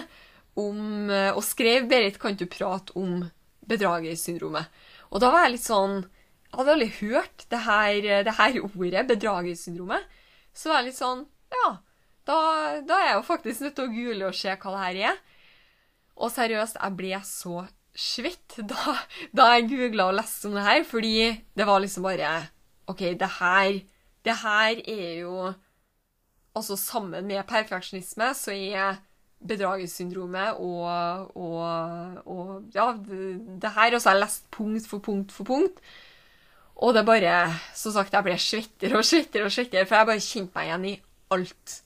om 0.57 1.11
Og 1.11 1.43
skrev 1.45 1.85
'Berit, 1.85 2.17
kan 2.19 2.35
du 2.35 2.47
prate 2.49 2.95
om 2.97 3.27
bedragersyndromet?' 3.69 4.65
Og 5.09 5.23
da 5.23 5.31
var 5.33 5.47
jeg 5.47 5.57
litt 5.57 5.65
sånn 5.65 5.95
Jeg 6.03 6.57
hadde 6.57 6.73
aldri 6.73 6.89
hørt 6.99 7.45
det 7.49 7.59
her, 7.65 8.07
det 8.25 8.35
her 8.39 8.59
ordet, 8.63 9.05
bedragersyndromet. 9.09 10.05
Så 10.53 10.71
var 10.71 10.81
jeg 10.81 10.91
litt 10.91 10.99
sånn 10.99 11.25
Ja, 11.53 11.67
da, 12.29 12.37
da 12.85 12.99
er 12.99 13.11
jeg 13.11 13.17
jo 13.19 13.27
faktisk 13.27 13.65
nødt 13.65 13.77
til 13.77 13.89
å 13.89 13.93
google 13.93 14.29
og 14.29 14.37
se 14.37 14.53
hva 14.53 14.73
det 14.73 14.85
her 14.85 15.01
er. 15.11 15.21
Og 16.19 16.33
seriøst, 16.33 16.81
jeg 16.81 16.97
ble 16.99 17.21
så 17.25 17.61
svett 17.99 18.59
da, 18.71 18.97
da 19.35 19.53
jeg 19.55 19.69
googla 19.71 20.09
og 20.09 20.19
leste 20.19 20.49
om 20.49 20.57
det 20.57 20.65
her, 20.67 20.83
fordi 20.87 21.15
det 21.57 21.69
var 21.69 21.81
liksom 21.83 22.05
bare 22.05 22.33
OK, 22.89 23.05
det 23.17 23.33
her 23.39 23.79
det 24.25 24.35
her 24.43 24.81
er 24.89 25.19
jo 25.21 25.53
Altså 26.57 26.75
sammen 26.75 27.27
med 27.29 27.45
perfeksjonisme 27.47 28.33
så 28.35 28.51
er 28.51 28.97
bedragersyndromet 29.47 30.59
og, 30.59 31.35
og, 31.37 32.23
og 32.27 32.63
Ja, 32.75 32.91
det, 32.93 33.39
det 33.61 33.71
her 33.75 33.95
også 33.95 34.09
har 34.09 34.17
jeg 34.17 34.25
lest 34.25 34.49
punkt 34.51 34.87
for 34.87 34.99
punkt 34.99 35.31
for 35.31 35.47
punkt. 35.47 35.79
Og 36.79 36.93
det 36.95 37.05
bare 37.05 37.53
Som 37.75 37.91
sagt, 37.95 38.13
jeg 38.13 38.23
ble 38.23 38.35
svettere 38.39 38.97
og 38.99 39.05
svettere 39.05 39.47
og 39.47 39.51
svettere, 39.51 39.85
for 39.85 39.95
jeg 39.95 40.09
bare 40.09 40.25
kjente 40.25 40.55
meg 40.55 40.67
igjen 40.67 40.89
i 40.89 40.97
alt. 41.35 41.79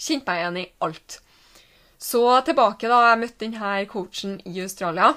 Kjente 0.00 0.30
meg 0.30 0.40
igjen 0.42 0.60
i 0.62 0.70
alt. 0.86 1.18
Så 2.00 2.22
tilbake, 2.46 2.88
da 2.88 3.02
jeg 3.10 3.20
møtte 3.20 3.44
denne 3.44 3.74
coachen 3.90 4.38
i 4.48 4.62
Australia. 4.64 5.12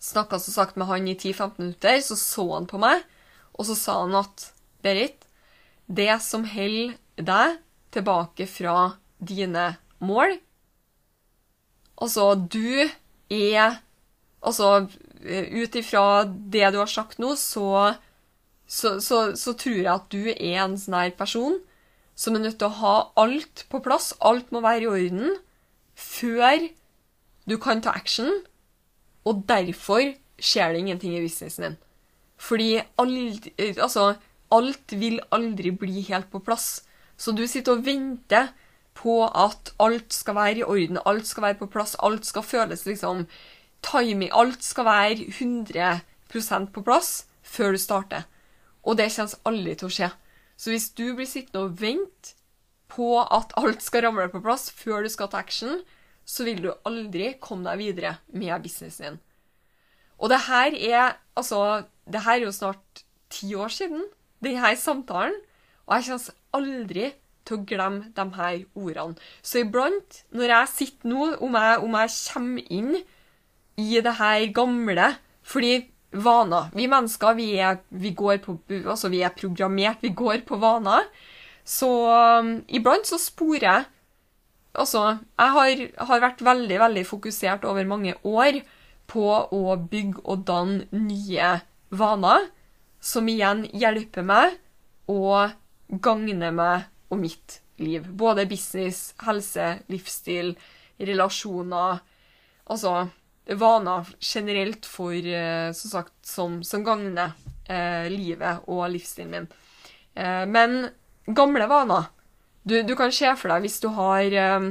Snakka 0.00 0.38
som 0.40 0.54
sagt 0.54 0.76
med 0.76 0.88
han 0.90 1.08
i 1.08 1.16
10-15 1.16 1.62
minutter. 1.62 2.00
Så 2.04 2.18
så 2.20 2.46
han 2.52 2.68
på 2.68 2.80
meg, 2.82 3.02
og 3.56 3.66
så 3.68 3.76
sa 3.78 4.00
han 4.02 4.18
at 4.20 4.50
Berit, 4.80 5.26
det 5.86 6.12
som 6.24 6.46
holder 6.48 6.94
deg 7.20 7.58
tilbake 7.92 8.46
fra 8.48 8.92
dine 9.18 9.74
mål. 9.98 10.38
Altså, 12.00 12.34
du 12.34 12.88
er 13.30 13.78
Altså, 14.40 14.86
ut 15.20 15.74
ifra 15.76 16.24
det 16.24 16.70
du 16.72 16.78
har 16.80 16.88
sagt 16.88 17.18
nå, 17.20 17.34
så, 17.36 17.92
så, 18.64 18.94
så, 19.04 19.18
så, 19.36 19.52
tror 19.52 19.76
jeg 19.76 19.92
at 19.92 20.06
du 20.08 20.30
er 20.32 20.62
en 20.62 20.78
sånn 20.80 20.96
her 20.96 21.12
person 21.18 21.58
som 22.16 22.36
er 22.36 22.46
nødt 22.46 22.56
til 22.60 22.70
å 22.70 22.78
ha 22.80 22.94
alt 23.20 23.66
på 23.68 23.82
plass. 23.84 24.14
Alt 24.24 24.48
må 24.52 24.62
være 24.64 24.86
i 24.86 24.88
orden 24.88 25.36
før 25.92 26.70
du 27.48 27.58
kan 27.60 27.84
ta 27.84 27.92
action. 27.96 28.32
og 29.28 29.44
derfor 29.44 30.14
skjer 30.40 30.72
det 30.72 30.80
ingenting 30.80 31.12
i 31.12 31.20
businessen 31.20 31.66
din. 31.66 31.78
Fordi 32.40 32.80
alt, 32.98 33.48
altså, 33.76 34.14
alt 34.50 34.94
vil 34.96 35.20
aldri 35.30 35.74
bli 35.76 36.00
helt 36.08 36.30
på 36.32 36.40
plass. 36.40 36.86
Så 37.20 37.36
du 37.36 37.44
sitter 37.46 37.76
og 37.76 37.84
venter 37.84 38.48
på 39.00 39.22
at 39.26 39.72
alt 39.80 40.12
skal 40.12 40.36
være 40.36 40.60
i 40.60 40.66
orden, 40.66 41.00
alt 41.06 41.28
skal 41.28 41.46
være 41.48 41.60
på 41.62 41.70
plass, 41.72 41.96
alt 42.04 42.26
skal 42.28 42.44
føles 42.44 42.84
liksom 42.86 43.24
timing, 43.86 44.30
alt 44.32 44.64
skal 44.64 44.84
være 44.84 45.30
100% 45.32 46.68
på 46.74 46.84
plass 46.84 47.24
før 47.42 47.72
du 47.72 47.80
starter. 47.80 48.26
Og 48.84 48.98
det 49.00 49.10
kommer 49.14 49.48
aldri 49.48 49.76
til 49.76 49.88
å 49.88 49.94
skje. 49.94 50.10
Så 50.60 50.72
hvis 50.72 50.90
du 50.92 51.14
blir 51.16 51.28
sittende 51.28 51.64
og 51.64 51.80
vente 51.80 52.36
på 52.90 53.14
at 53.22 53.54
alt 53.60 53.82
skal 53.84 54.04
ramle 54.04 54.28
på 54.32 54.42
plass 54.44 54.68
før 54.74 55.06
du 55.06 55.10
skal 55.12 55.30
ta 55.32 55.40
action, 55.40 55.80
så 56.24 56.44
vil 56.46 56.60
du 56.62 56.70
aldri 56.86 57.34
komme 57.40 57.66
deg 57.70 57.80
videre 57.80 58.16
med 58.28 58.60
businessen 58.62 59.06
din. 59.06 59.20
Og 60.20 60.28
det 60.28 60.42
her 60.50 60.76
er 60.76 61.16
altså 61.38 61.86
Det 62.10 62.20
her 62.24 62.40
er 62.40 62.44
jo 62.44 62.52
snart 62.52 63.04
ti 63.30 63.54
år 63.54 63.70
siden, 63.70 64.02
denne 64.42 64.74
samtalen, 64.76 65.36
og 65.86 65.94
jeg 65.94 66.04
kommer 66.08 66.34
aldri 66.58 67.04
til 67.50 67.58
å 67.58 67.66
glemme 67.66 68.10
de 68.16 68.26
her 68.38 68.60
ordene. 68.78 69.18
Så 69.42 69.64
iblant, 69.64 70.22
når 70.30 70.54
jeg 70.54 70.72
sitter 70.74 71.10
nå, 71.10 71.30
om 71.42 71.58
jeg, 71.58 71.80
om 71.84 71.96
jeg 71.98 72.14
kommer 72.30 72.76
inn 72.78 72.92
i 73.80 74.00
det 74.04 74.16
her 74.18 74.46
gamle 74.54 75.06
Fordi 75.46 75.86
vaner 76.12 76.70
Vi 76.74 76.88
mennesker, 76.90 77.34
vi 77.38 77.52
er, 77.58 77.78
vi 77.90 78.14
på, 78.14 78.58
altså 78.84 79.08
vi 79.08 79.22
er 79.22 79.34
programmert, 79.34 80.02
vi 80.02 80.10
går 80.10 80.42
på 80.46 80.58
vaner. 80.60 81.06
Så 81.64 81.88
um, 81.88 82.60
iblant 82.68 83.06
så 83.06 83.18
sporer 83.18 83.66
jeg 83.66 83.88
Altså, 84.70 85.18
jeg 85.34 85.50
har, 85.50 85.80
har, 86.06 86.20
vært 86.22 86.44
veldig, 86.46 86.76
veldig 86.78 87.02
fokusert 87.06 87.64
over 87.66 87.82
mange 87.90 88.14
år 88.22 88.60
på 89.10 89.24
å 89.26 89.74
bygge 89.90 90.22
og 90.22 90.44
danne 90.46 90.86
nye 90.94 91.56
vaner, 91.90 92.46
som 93.02 93.26
igjen 93.26 93.64
hjelper 93.74 94.22
meg 94.22 94.54
og 95.10 95.50
gagner 95.90 96.54
meg 96.54 96.86
og 97.10 97.18
mitt 97.20 97.60
liv. 97.80 98.06
Både 98.06 98.46
business, 98.48 99.10
helse, 99.24 99.72
livsstil, 99.90 100.54
relasjoner 101.00 102.00
Altså 102.70 103.08
vaner 103.58 104.06
generelt 104.22 104.86
for, 104.86 105.12
eh, 105.12 105.72
som 105.74 105.90
sagt, 105.90 106.12
som, 106.22 106.60
som 106.62 106.84
gagner 106.86 107.32
eh, 107.66 108.06
livet 108.12 108.68
og 108.70 108.84
livsstilen 108.92 109.32
min. 109.32 109.48
Eh, 110.14 110.44
men 110.46 110.84
gamle 111.26 111.66
vaner 111.66 112.06
du, 112.62 112.82
du, 112.86 112.94
kan 112.94 113.10
se 113.10 113.32
for 113.40 113.50
deg 113.50 113.64
hvis 113.64 113.80
du 113.82 113.88
har 113.96 114.36
eh, 114.36 114.70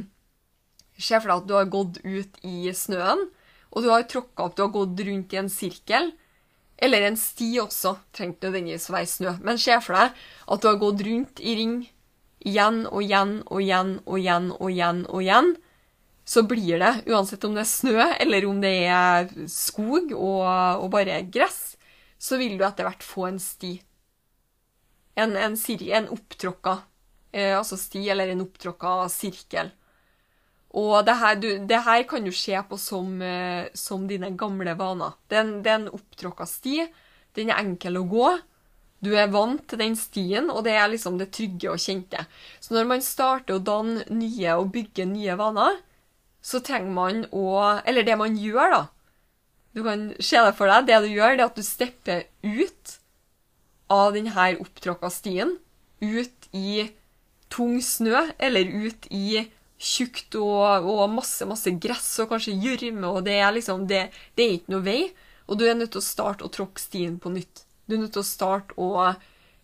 Se 0.99 1.19
for 1.19 1.27
deg 1.31 1.35
at 1.41 1.49
du 1.49 1.53
har 1.55 1.69
gått 1.71 1.99
ut 2.03 2.39
i 2.43 2.71
snøen, 2.75 3.21
og 3.71 3.83
du 3.83 3.87
har 3.87 4.03
tråkka 4.03 4.49
opp, 4.49 4.55
du 4.57 4.65
har 4.65 4.73
gått 4.73 4.99
rundt 5.07 5.31
i 5.31 5.37
en 5.39 5.51
sirkel. 5.51 6.09
Eller 6.75 7.05
en 7.07 7.15
sti 7.19 7.53
også. 7.61 7.93
Trengte 8.15 8.49
nødvendigvis 8.49 8.89
å 8.89 8.95
være 8.97 9.07
snø. 9.07 9.31
Men 9.47 9.61
se 9.63 9.77
for 9.79 9.95
deg 9.95 10.17
at 10.51 10.59
du 10.59 10.67
har 10.67 10.81
gått 10.81 11.03
rundt 11.07 11.39
i 11.39 11.53
ring 11.55 11.77
igjen 12.39 12.85
og 12.89 13.01
igjen 13.03 13.39
og 13.47 13.61
igjen 13.63 13.97
og 14.05 14.19
igjen 14.19 14.51
og 14.55 14.71
igjen 14.71 15.01
og 15.09 15.23
igjen. 15.23 15.51
Så 16.29 16.43
blir 16.45 16.77
det, 16.77 16.91
uansett 17.09 17.43
om 17.47 17.55
det 17.57 17.63
er 17.63 17.71
snø 17.71 18.05
eller 18.21 18.45
om 18.45 18.59
det 18.61 18.75
er 18.85 19.31
skog 19.49 20.13
og, 20.13 20.45
og 20.83 20.89
bare 20.93 21.23
gress, 21.33 21.73
så 22.21 22.37
vil 22.37 22.59
du 22.59 22.65
etter 22.67 22.85
hvert 22.85 23.05
få 23.05 23.25
en 23.31 23.39
sti. 23.41 23.79
En, 25.19 25.33
en, 25.35 25.57
en 25.57 26.11
opptråkka 26.13 26.77
eh, 27.31 27.57
altså 27.57 27.77
sti 27.77 28.09
eller 28.09 28.31
en 28.31 28.43
opptråkka 28.45 28.93
sirkel. 29.11 29.71
Og 30.77 31.01
det 31.05 31.15
her, 31.17 31.39
du, 31.41 31.47
det 31.65 31.81
her, 31.85 32.03
kan 32.09 32.25
du 32.25 32.31
se 32.35 32.53
på 32.69 32.77
som, 32.77 33.21
eh, 33.25 33.69
som 33.73 34.05
dine 34.07 34.29
gamle 34.37 34.75
vaner. 34.77 35.17
Det 35.27 35.39
er 35.39 35.47
en, 35.47 35.55
en 35.65 35.89
opptråkka 35.97 36.45
sti. 36.49 36.83
Den 37.37 37.49
er 37.49 37.63
enkel 37.63 37.97
å 37.97 38.05
gå. 38.09 38.27
Du 38.99 39.13
er 39.15 39.31
vant 39.31 39.61
til 39.69 39.79
den 39.79 39.95
stien, 39.95 40.49
og 40.51 40.65
det 40.67 40.75
er 40.75 40.89
liksom 40.91 41.19
det 41.19 41.29
trygge 41.35 41.71
og 41.71 41.79
kjente. 41.79 42.25
Så 42.59 42.75
når 42.75 42.89
man 42.89 43.03
starter 43.05 43.55
å 43.55 43.63
danne 43.63 44.03
nye 44.11 44.57
og 44.59 44.73
bygge 44.75 45.07
nye 45.07 45.37
vaner, 45.39 45.79
så 46.41 46.61
trenger 46.63 46.95
man 46.95 47.25
å 47.35 47.45
Eller 47.85 48.03
det 48.07 48.15
man 48.19 48.37
gjør, 48.39 48.71
da. 48.75 48.83
Du 49.75 49.83
kan 49.85 50.09
se 50.19 50.39
det 50.43 50.55
for 50.57 50.71
deg. 50.71 50.87
Det 50.87 51.01
du 51.03 51.09
gjør, 51.11 51.35
det 51.35 51.43
er 51.43 51.51
at 51.51 51.59
du 51.59 51.63
stepper 51.65 52.25
ut 52.43 52.95
av 53.89 54.13
denne 54.15 54.49
opptråkka 54.59 55.11
stien. 55.13 55.57
Ut 55.99 56.49
i 56.55 56.89
tung 57.49 57.79
snø, 57.83 58.27
eller 58.37 58.67
ut 58.67 59.07
i 59.11 59.45
tjukt 59.79 60.35
og, 60.35 60.83
og, 60.83 61.05
masse 61.13 61.45
masse 61.47 61.71
gress 61.79 62.11
og 62.19 62.33
kanskje 62.33 62.57
gjørme, 62.59 63.07
og 63.07 63.23
det 63.27 63.37
er 63.39 63.53
liksom 63.55 63.87
det, 63.87 64.09
det, 64.35 64.45
er 64.45 64.57
ikke 64.57 64.75
noe 64.75 64.85
vei. 64.85 65.01
Og 65.47 65.57
du 65.57 65.65
er 65.65 65.77
nødt 65.79 65.95
til 65.95 66.03
å 66.03 66.05
starte 66.05 66.45
å 66.45 66.51
tråkke 66.53 66.81
stien 66.81 67.17
på 67.21 67.31
nytt. 67.33 67.63
Du 67.89 67.95
er 67.97 68.03
nødt 68.03 68.13
til 68.13 68.21
å 68.21 68.29
starte 68.29 68.77
å 68.77 69.13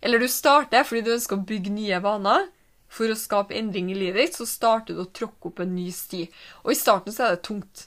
Eller 0.02 0.20
du 0.20 0.28
starter 0.28 0.84
fordi 0.84 1.06
du 1.06 1.14
ønsker 1.14 1.38
å 1.38 1.46
bygge 1.46 1.72
nye 1.72 2.00
vaner. 2.02 2.48
For 2.90 3.10
å 3.10 3.18
skape 3.18 3.54
endring 3.56 3.90
i 3.90 3.98
livet 3.98 4.20
ditt, 4.20 4.36
så 4.38 4.46
starter 4.46 4.94
du 4.94 5.02
å 5.02 5.10
tråkke 5.14 5.50
opp 5.50 5.62
en 5.62 5.72
ny 5.74 5.88
sti. 5.94 6.26
Og 6.64 6.72
i 6.72 6.78
starten 6.78 7.14
så 7.14 7.26
er 7.26 7.34
det 7.34 7.46
tungt. 7.48 7.86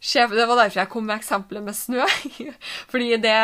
Det 0.00 0.46
var 0.48 0.56
derfor 0.56 0.80
jeg 0.80 0.90
kom 0.92 1.08
med 1.08 1.18
eksempelet 1.18 1.64
med 1.64 1.76
snø. 1.76 2.06
fordi 2.92 3.16
det 3.22 3.38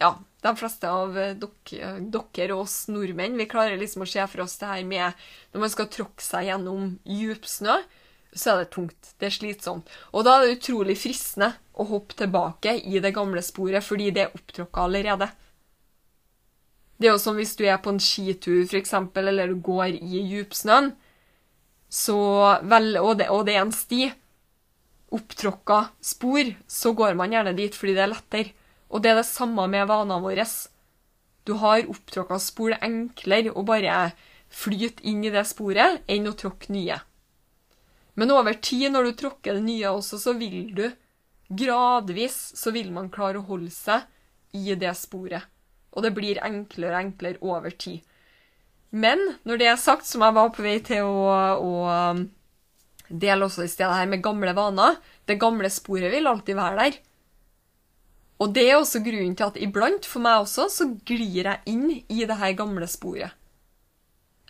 Ja, 0.00 0.10
de 0.42 0.52
fleste 0.58 0.90
av 0.90 1.14
dere, 1.14 2.54
og 2.54 2.64
oss 2.64 2.78
nordmenn 2.90 3.36
vi 3.38 3.48
klarer 3.50 3.78
liksom 3.78 4.02
å 4.04 4.08
se 4.10 4.24
for 4.30 4.44
oss 4.44 4.56
det 4.58 4.70
her 4.70 4.82
med 4.84 5.26
Når 5.52 5.62
man 5.62 5.70
skal 5.72 5.90
tråkke 5.92 6.24
seg 6.24 6.48
gjennom 6.48 6.96
djup 7.06 7.46
snø, 7.46 7.78
så 8.34 8.52
er 8.52 8.62
det 8.62 8.72
tungt. 8.74 9.14
Det 9.18 9.28
er 9.28 9.34
slitsomt. 9.34 9.90
Og 10.12 10.26
da 10.26 10.36
er 10.36 10.44
det 10.44 10.58
utrolig 10.58 10.96
fristende 10.98 11.52
å 11.74 11.86
hoppe 11.88 12.16
tilbake 12.18 12.76
i 12.86 13.00
det 13.02 13.14
gamle 13.14 13.42
sporet, 13.42 13.84
fordi 13.84 14.10
det 14.14 14.26
er 14.26 14.36
opptråkka 14.36 14.84
allerede. 14.86 15.30
Det 16.98 17.08
er 17.08 17.16
jo 17.16 17.22
som 17.22 17.38
hvis 17.38 17.56
du 17.58 17.64
er 17.66 17.80
på 17.82 17.90
en 17.90 18.02
skitur, 18.02 18.66
eksempel, 18.78 19.28
eller 19.30 19.50
du 19.50 19.58
går 19.62 19.96
i 19.98 20.22
djupsnøen, 20.30 20.92
og, 22.10 22.70
det, 23.18 23.28
og 23.30 23.42
det 23.46 23.54
er 23.54 23.62
en 23.62 23.74
sti, 23.74 24.08
opptråkka 25.14 25.80
spor, 26.02 26.54
så 26.66 26.92
går 26.96 27.14
man 27.18 27.34
gjerne 27.34 27.54
dit 27.54 27.74
fordi 27.76 27.94
det 27.94 28.02
er 28.02 28.10
lettere. 28.10 28.54
Og 28.90 29.02
det 29.02 29.12
er 29.12 29.20
det 29.20 29.28
samme 29.28 29.66
med 29.70 29.86
vanene 29.90 30.22
våre. 30.22 30.46
Du 31.46 31.54
har 31.60 31.86
opptråkka 31.90 32.38
spor. 32.42 32.72
Det 32.72 32.78
er 32.80 32.88
enklere 32.88 33.54
å 33.54 33.64
bare 33.66 34.12
flyte 34.54 35.02
inn 35.06 35.24
i 35.26 35.32
det 35.34 35.44
sporet 35.50 36.02
enn 36.10 36.30
å 36.30 36.34
tråkke 36.38 36.72
nye. 36.74 36.98
Men 38.14 38.30
over 38.30 38.54
tid, 38.54 38.92
når 38.94 39.08
du 39.08 39.16
tråkker 39.24 39.56
det 39.56 39.64
nye 39.66 39.90
også, 39.90 40.20
så 40.22 40.34
vil 40.38 40.70
du 40.76 40.86
gradvis 41.48 42.54
så 42.56 42.72
vil 42.74 42.92
man 42.94 43.10
klare 43.12 43.40
å 43.40 43.48
holde 43.48 43.72
seg 43.74 44.06
i 44.54 44.74
det 44.78 44.92
sporet. 44.98 45.44
Og 45.94 46.02
det 46.06 46.14
blir 46.14 46.40
enklere 46.42 46.94
og 46.94 47.00
enklere 47.02 47.42
over 47.42 47.74
tid. 47.74 48.02
Men 48.94 49.20
når 49.42 49.60
det 49.60 49.68
er 49.70 49.80
sagt, 49.80 50.06
som 50.06 50.22
jeg 50.22 50.36
var 50.36 50.52
på 50.54 50.62
vei 50.62 50.78
til 50.86 51.06
å, 51.06 51.30
å 51.58 51.72
um, 52.14 52.24
dele 53.08 53.46
også 53.46 53.66
i 53.66 53.70
stedet 53.70 53.94
her 53.94 54.06
med 54.10 54.22
gamle 54.24 54.54
vaner 54.56 54.96
Det 55.26 55.36
gamle 55.40 55.68
sporet 55.70 56.12
vil 56.14 56.30
alltid 56.30 56.58
være 56.58 56.78
der. 56.78 56.98
Og 58.42 58.54
det 58.54 58.64
er 58.68 58.78
også 58.78 59.02
grunnen 59.02 59.34
til 59.38 59.46
at 59.46 59.58
iblant, 59.62 60.06
for 60.06 60.22
meg 60.22 60.42
også, 60.42 60.68
så 60.70 60.88
glir 61.06 61.46
jeg 61.46 61.62
inn 61.70 61.86
i 61.94 62.26
det 62.26 62.38
her 62.38 62.54
gamle 62.58 62.86
sporet. 62.90 63.34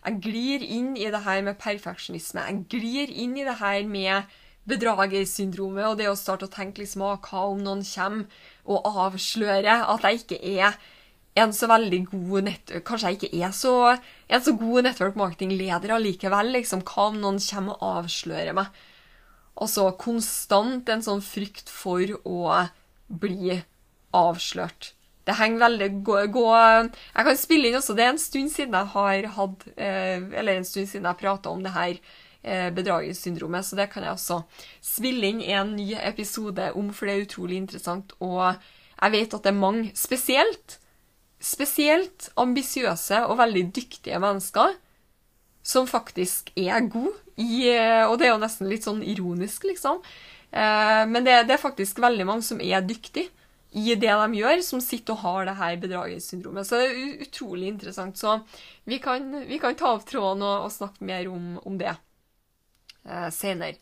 Jeg 0.04 0.20
glir 0.20 0.64
inn 0.64 0.94
i 1.00 1.08
det 1.08 1.22
her 1.24 1.40
med 1.46 1.56
perfeksjonisme. 1.60 2.42
Jeg 2.44 2.64
glir 2.72 3.12
inn 3.24 3.38
i 3.40 3.46
det 3.46 3.56
her 3.60 3.86
med 3.88 4.34
bedragersyndromet 4.68 5.86
og 5.86 5.98
det 6.00 6.08
å 6.10 6.16
starte 6.16 6.48
å 6.48 6.52
tenke 6.52 6.82
liksom, 6.82 7.04
hva 7.04 7.44
om 7.50 7.62
noen 7.64 7.84
kommer 7.84 8.44
og 8.64 8.88
avslører 9.06 9.84
at 9.84 10.04
jeg 10.04 10.22
ikke 10.22 10.40
er 10.40 10.76
en 11.40 11.52
så 11.52 11.68
veldig 11.70 12.00
god 12.12 12.48
nett... 12.48 12.72
Kanskje 12.86 13.10
jeg 13.10 13.18
ikke 13.18 13.42
er 13.42 13.54
så, 13.56 13.74
en 14.28 14.44
så 14.44 14.54
god 14.58 14.86
network 14.86 15.16
marketing-leder 15.18 15.96
allikevel. 15.96 16.52
Liksom, 16.54 16.84
hva 16.86 17.08
om 17.10 17.20
noen 17.20 17.40
kommer 17.42 17.78
og 17.80 18.04
avslører 18.04 18.54
meg? 18.56 18.70
Altså 19.54 19.88
konstant 19.98 20.88
en 20.90 21.02
sånn 21.04 21.22
frykt 21.24 21.70
for 21.70 22.16
å 22.26 22.38
bli 23.08 23.60
avslørt. 24.14 24.93
Det 25.24 25.36
henger 25.38 25.62
veldig 25.62 25.88
gå, 26.04 26.18
gå, 26.32 26.44
Jeg 26.52 27.26
kan 27.26 27.40
spille 27.40 27.70
inn 27.70 27.78
også. 27.78 27.96
Det 27.96 28.04
er 28.04 28.12
en 28.12 28.20
stund 28.20 28.52
siden 28.52 28.76
jeg 28.76 28.92
har 28.92 29.30
hatt 29.38 29.66
eh, 29.76 30.20
Eller 30.20 30.58
en 30.58 30.68
stund 30.68 30.90
siden 30.90 31.08
jeg 31.08 31.20
prata 31.20 31.52
om 31.52 31.62
det 31.64 31.72
her 31.72 31.96
eh, 32.42 32.68
bedragersyndromet, 32.76 33.64
så 33.64 33.78
det 33.78 33.88
kan 33.92 34.04
jeg 34.04 34.12
også 34.12 34.42
spille 34.84 35.32
inn 35.32 35.42
en 35.56 35.74
ny 35.78 35.94
episode 35.96 36.70
om, 36.76 36.92
for 36.92 37.08
det 37.08 37.14
er 37.14 37.24
utrolig 37.24 37.60
interessant. 37.62 38.12
Og 38.20 38.42
jeg 38.52 39.14
vet 39.16 39.36
at 39.36 39.46
det 39.46 39.52
er 39.54 39.62
mange, 39.62 39.92
spesielt, 39.96 40.78
spesielt 41.40 42.28
ambisiøse 42.40 43.24
og 43.24 43.38
veldig 43.40 43.64
dyktige 43.76 44.20
mennesker, 44.20 44.76
som 45.64 45.88
faktisk 45.88 46.50
er 46.60 46.84
gode 46.92 47.16
i 47.40 47.64
eh, 47.72 48.04
Og 48.04 48.18
det 48.20 48.28
er 48.28 48.34
jo 48.34 48.42
nesten 48.42 48.68
litt 48.68 48.84
sånn 48.84 49.00
ironisk, 49.02 49.64
liksom. 49.64 50.04
Men 50.54 51.24
det, 51.26 51.32
det 51.48 51.56
er 51.56 51.58
faktisk 51.58 51.98
veldig 51.98 52.24
mange 52.28 52.44
som 52.46 52.60
er 52.62 52.84
dyktige 52.86 53.26
i 53.74 53.94
det 53.98 54.10
de 54.14 54.38
gjør, 54.38 54.60
som 54.62 54.82
sitter 54.82 55.16
og 55.16 55.22
har 55.24 55.48
det 55.48 55.56
her 55.58 55.78
bedragersyndromet. 55.82 56.66
Så 56.68 56.78
det 56.78 56.90
er 56.90 57.22
utrolig 57.26 57.70
interessant. 57.72 58.18
Så 58.20 58.38
vi 58.86 59.00
kan, 59.02 59.26
vi 59.48 59.58
kan 59.62 59.74
ta 59.78 59.96
opp 59.96 60.06
tråden 60.06 60.44
og, 60.46 60.68
og 60.68 60.74
snakke 60.74 61.06
mer 61.06 61.26
om, 61.32 61.56
om 61.66 61.78
det 61.80 61.90
eh, 61.90 63.30
senere. 63.34 63.74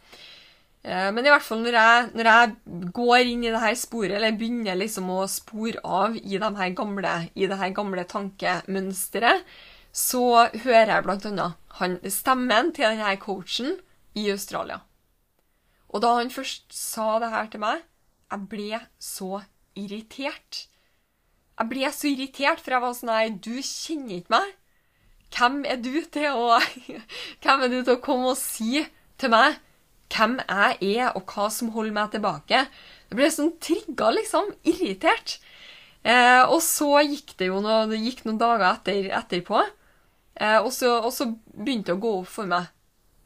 Eh, 0.82 1.10
Men 1.12 1.26
i 1.26 1.34
hvert 1.34 1.44
fall 1.44 1.60
når 1.62 1.76
jeg, 1.78 2.08
når 2.16 2.30
jeg 2.30 2.88
går 2.96 3.32
inn 3.34 3.44
i 3.44 3.52
det 3.52 3.62
her 3.66 3.76
sporet, 3.78 4.16
eller 4.16 4.38
begynner 4.40 4.80
liksom 4.80 5.12
å 5.12 5.20
spore 5.30 5.84
av 5.84 6.16
i 6.16 6.40
de 6.40 6.52
her 6.62 6.74
gamle, 6.78 7.14
det 7.36 7.60
her 7.60 7.76
gamle 7.76 8.06
tankemønsteret, 8.08 9.44
så 9.92 10.48
hører 10.64 10.88
jeg 10.88 11.04
annet 11.04 12.08
stemmen 12.14 12.72
til 12.72 12.88
denne 12.88 13.12
coachen 13.20 13.74
i 14.16 14.30
Australia. 14.32 14.80
Og 15.92 16.00
da 16.00 16.14
han 16.16 16.32
først 16.32 16.72
sa 16.72 17.18
det 17.20 17.28
her 17.34 17.50
til 17.52 17.60
meg, 17.60 17.82
jeg 18.32 18.48
ble 18.48 18.80
så 18.96 19.42
irritert. 19.78 20.66
Jeg 21.58 21.70
ble 21.70 21.90
så 21.94 22.10
irritert, 22.10 22.62
for 22.62 22.74
jeg 22.74 22.84
var 22.84 22.96
sånn 22.96 23.12
Nei, 23.12 23.24
Du 23.44 23.54
kjenner 23.60 24.18
ikke 24.18 24.36
meg. 24.36 24.54
Hvem 25.32 25.60
er 25.64 25.78
du 25.80 25.94
til 26.12 26.28
å 26.36 26.58
Hvem 27.42 27.66
er 27.66 27.72
du 27.72 27.78
til 27.80 27.94
å 27.96 28.02
komme 28.04 28.32
og 28.32 28.40
si 28.40 28.82
til 29.20 29.32
meg 29.32 29.60
hvem 30.12 30.38
jeg 30.44 30.98
er, 30.98 31.12
og 31.16 31.24
hva 31.32 31.48
som 31.52 31.72
holder 31.72 31.94
meg 31.96 32.12
tilbake? 32.12 32.66
Jeg 33.08 33.18
ble 33.18 33.28
sånn 33.32 33.54
trigga, 33.62 34.10
liksom. 34.12 34.50
Irritert. 34.68 35.38
Eh, 36.02 36.42
og 36.42 36.60
så 36.64 36.90
gikk 37.06 37.36
det 37.38 37.48
jo 37.48 37.62
noe, 37.64 37.86
det 37.90 38.00
gikk 38.02 38.24
noen 38.26 38.40
dager 38.40 38.66
etter, 38.72 39.08
etterpå, 39.14 39.60
eh, 40.34 40.58
og, 40.58 40.72
så, 40.74 40.96
og 40.98 41.12
så 41.14 41.28
begynte 41.30 41.92
det 41.92 41.98
å 42.00 42.02
gå 42.02 42.14
opp 42.22 42.32
for 42.32 42.50
meg. 42.50 42.72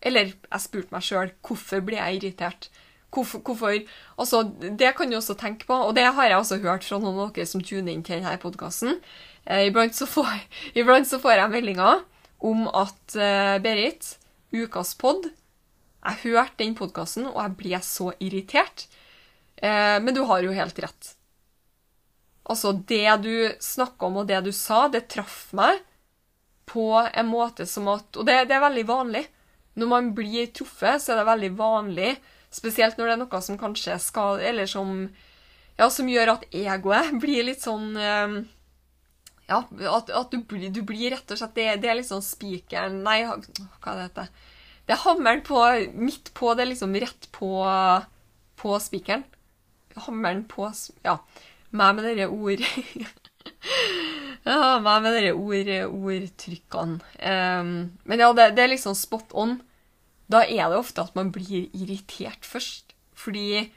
Eller 0.06 0.34
jeg 0.34 0.62
spurte 0.62 0.92
meg 0.92 1.06
sjøl 1.06 1.32
hvorfor 1.46 1.82
ble 1.86 1.98
jeg 1.98 2.20
irritert. 2.20 2.68
Hvorfor, 3.16 3.40
hvorfor 3.40 3.72
altså, 4.20 4.42
Det 4.60 4.90
kan 4.96 5.08
du 5.08 5.16
også 5.16 5.36
tenke 5.40 5.64
på, 5.68 5.72
og 5.74 5.94
det 5.96 6.04
har 6.04 6.28
jeg 6.28 6.36
også 6.36 6.60
hørt 6.60 6.84
fra 6.84 6.98
noen 7.00 7.22
av 7.24 7.32
dere 7.32 7.48
som 7.48 7.64
tuner 7.64 7.94
inn 7.94 8.04
til 8.04 8.20
denne 8.20 8.36
podkasten. 8.42 9.00
Eh, 9.46 9.68
iblant, 9.70 9.96
så 9.96 10.08
får, 10.10 10.28
iblant 10.80 11.08
så 11.08 11.20
får 11.22 11.40
jeg 11.40 11.54
meldinger 11.54 12.04
om 12.44 12.66
at 12.68 13.16
eh, 13.16 13.56
Berit, 13.64 14.16
ukas 14.52 14.94
pod 15.00 15.30
Jeg 15.30 16.22
hørte 16.22 16.60
den 16.60 16.76
podkasten, 16.78 17.26
og 17.32 17.40
jeg 17.40 17.56
ble 17.58 17.80
så 17.82 18.12
irritert. 18.20 18.86
Eh, 19.56 19.96
men 20.02 20.14
du 20.14 20.22
har 20.28 20.44
jo 20.44 20.54
helt 20.54 20.78
rett. 20.84 21.14
Altså, 22.46 22.72
det 22.86 23.16
du 23.24 23.34
snakka 23.60 24.06
om, 24.06 24.20
og 24.22 24.28
det 24.28 24.44
du 24.46 24.52
sa, 24.54 24.86
det 24.92 25.08
traff 25.10 25.48
meg 25.56 25.80
på 26.66 26.90
en 26.98 27.28
måte 27.30 27.66
som 27.66 27.88
at 27.90 28.18
Og 28.18 28.26
det, 28.26 28.46
det 28.50 28.56
er 28.56 28.62
veldig 28.66 28.86
vanlig. 28.86 29.24
Når 29.76 29.90
man 29.90 30.10
blir 30.16 30.48
truffet, 30.56 31.02
så 31.02 31.12
er 31.12 31.20
det 31.20 31.28
veldig 31.28 31.52
vanlig, 31.58 32.10
spesielt 32.54 32.96
når 32.96 33.08
det 33.08 33.14
er 33.16 33.22
noe 33.24 33.40
som 33.44 33.58
kanskje 33.60 33.98
skal 34.00 34.40
Eller 34.40 34.68
som 34.70 35.08
Ja, 35.76 35.90
som 35.92 36.08
gjør 36.08 36.36
at 36.36 36.46
egoet 36.56 37.16
blir 37.22 37.44
litt 37.48 37.64
sånn 37.64 37.90
eh, 38.00 38.36
Ja, 39.50 39.62
at, 39.92 40.10
at 40.10 40.32
du, 40.32 40.40
blir, 40.48 40.70
du 40.72 40.80
blir 40.86 41.12
rett 41.12 41.34
og 41.34 41.40
slett 41.40 41.56
Det, 41.58 41.66
det 41.82 41.90
er 41.90 41.98
litt 42.00 42.08
sånn 42.08 42.24
spikeren 42.24 43.02
Nei, 43.04 43.22
hva 43.26 43.36
er 43.36 43.98
det 43.98 44.06
heter? 44.06 44.30
Det 44.86 44.94
er 44.94 45.02
hammeren 45.02 45.42
på 45.44 45.60
Midt 45.98 46.30
på, 46.38 46.54
det 46.54 46.62
er 46.64 46.70
liksom 46.70 46.94
rett 47.02 47.26
på, 47.34 47.50
på 48.60 48.76
spikeren. 48.80 49.24
Hammeren 50.06 50.44
på 50.46 50.70
Ja. 51.04 51.18
Meg 51.76 51.96
med 51.96 52.06
dere 52.06 52.28
ord 52.30 52.62
Ja, 54.46 54.78
meg 54.78 55.02
med 55.02 55.16
dere 55.16 55.32
ord, 55.34 55.70
ordtrykkene. 55.90 57.00
Um, 57.18 57.72
men 58.06 58.22
ja, 58.22 58.30
det, 58.36 58.52
det 58.54 58.62
er 58.62 58.70
liksom 58.76 58.94
spot 58.94 59.34
on. 59.34 59.56
Da 60.32 60.42
er 60.42 60.70
det 60.70 60.78
ofte 60.78 61.04
at 61.04 61.16
man 61.18 61.32
blir 61.34 61.68
irritert 61.76 62.46
først. 62.46 62.94
Fordi 63.16 63.72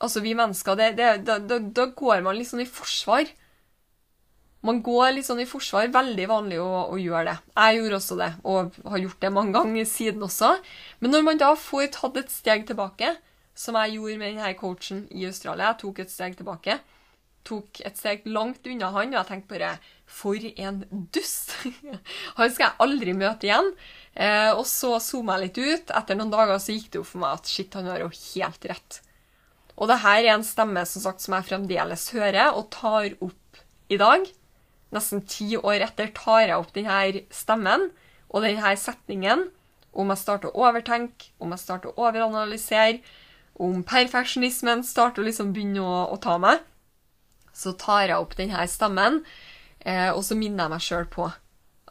altså, 0.00 0.22
vi 0.24 0.34
mennesker, 0.38 0.78
det, 0.78 0.92
det, 0.98 1.12
da, 1.26 1.38
da, 1.38 1.58
da 1.58 1.88
går 1.96 2.22
man 2.24 2.38
litt 2.38 2.50
sånn 2.50 2.64
i 2.64 2.68
forsvar. 2.68 3.26
Man 4.62 4.78
går 4.86 5.16
litt 5.16 5.26
sånn 5.26 5.42
i 5.42 5.48
forsvar. 5.48 5.90
Veldig 5.94 6.28
vanlig 6.30 6.60
å, 6.62 6.70
å 6.94 7.00
gjøre 7.00 7.32
det. 7.32 7.36
Jeg 7.58 7.80
gjorde 7.80 7.98
også 7.98 8.18
det, 8.20 8.30
og 8.46 8.80
har 8.94 9.02
gjort 9.02 9.20
det 9.24 9.34
mange 9.34 9.56
ganger 9.58 9.90
siden 9.90 10.26
også. 10.28 10.54
Men 11.02 11.16
når 11.16 11.28
man 11.28 11.42
da 11.42 11.52
får 11.58 11.90
tatt 11.98 12.22
et 12.22 12.34
steg 12.34 12.66
tilbake, 12.70 13.16
som 13.58 13.76
jeg 13.76 13.98
gjorde 13.98 14.18
med 14.20 14.32
denne 14.32 14.54
coachen 14.56 15.04
i 15.12 15.26
Australia, 15.28 15.72
jeg 15.72 15.82
tok 15.82 16.04
et 16.04 16.12
steg 16.14 16.38
tilbake, 16.38 16.78
tok 17.48 17.82
et 17.86 17.98
steg 17.98 18.26
langt 18.28 18.66
unna 18.68 18.90
han, 18.94 19.12
og 19.12 19.18
jeg 19.20 19.28
tenkte 19.30 19.54
bare 19.54 19.72
For 20.06 20.48
en 20.52 20.82
dust! 21.14 21.54
han 22.38 22.52
skal 22.52 22.66
jeg 22.68 22.80
aldri 22.84 23.14
møte 23.16 23.48
igjen. 23.48 23.72
Eh, 24.12 24.50
og 24.52 24.66
så 24.68 24.98
zooma 25.00 25.38
jeg 25.38 25.46
litt 25.46 25.62
ut. 25.62 25.94
Etter 25.98 26.18
noen 26.18 26.32
dager 26.32 26.60
så 26.60 26.76
gikk 26.76 26.90
det 26.92 27.00
jo 27.00 27.06
for 27.08 27.22
meg 27.24 27.40
at 27.40 27.48
shit, 27.50 27.72
han 27.78 27.88
har 27.88 28.04
jo 28.04 28.10
helt 28.12 28.68
rett. 28.68 29.00
Og 29.76 29.88
det 29.88 30.02
her 30.02 30.20
er 30.20 30.34
en 30.34 30.46
stemme 30.46 30.84
som 30.88 31.06
sagt 31.06 31.24
som 31.24 31.38
jeg 31.38 31.48
fremdeles 31.48 32.10
hører 32.12 32.52
og 32.52 32.68
tar 32.74 33.16
opp 33.24 33.62
i 33.92 33.98
dag. 34.00 34.28
Nesten 34.92 35.24
ti 35.24 35.56
år 35.56 35.86
etter 35.88 36.12
tar 36.14 36.44
jeg 36.44 36.58
opp 36.58 36.74
denne 36.76 37.24
stemmen 37.32 37.88
og 38.28 38.44
denne 38.44 38.76
setningen 38.80 39.48
om 39.92 40.12
jeg 40.12 40.22
starter 40.22 40.52
å 40.52 40.68
overtenke, 40.68 41.32
om 41.40 41.52
jeg 41.52 41.60
starter 41.60 41.92
å 41.92 42.06
overanalysere, 42.06 43.00
om 43.60 43.82
perfeksjonismen 43.84 44.84
starter 44.86 45.20
å 45.20 45.26
liksom 45.26 45.52
begynne 45.52 45.84
å, 45.84 45.96
å 46.14 46.16
ta 46.20 46.38
meg, 46.40 46.62
så 47.52 47.74
tar 47.78 48.06
jeg 48.08 48.18
opp 48.18 48.36
denne 48.38 48.64
stemmen, 48.70 49.22
eh, 49.80 50.10
og 50.10 50.22
så 50.26 50.36
minner 50.38 50.66
jeg 50.66 50.74
meg 50.74 50.86
sjøl 50.86 51.08
på 51.12 51.28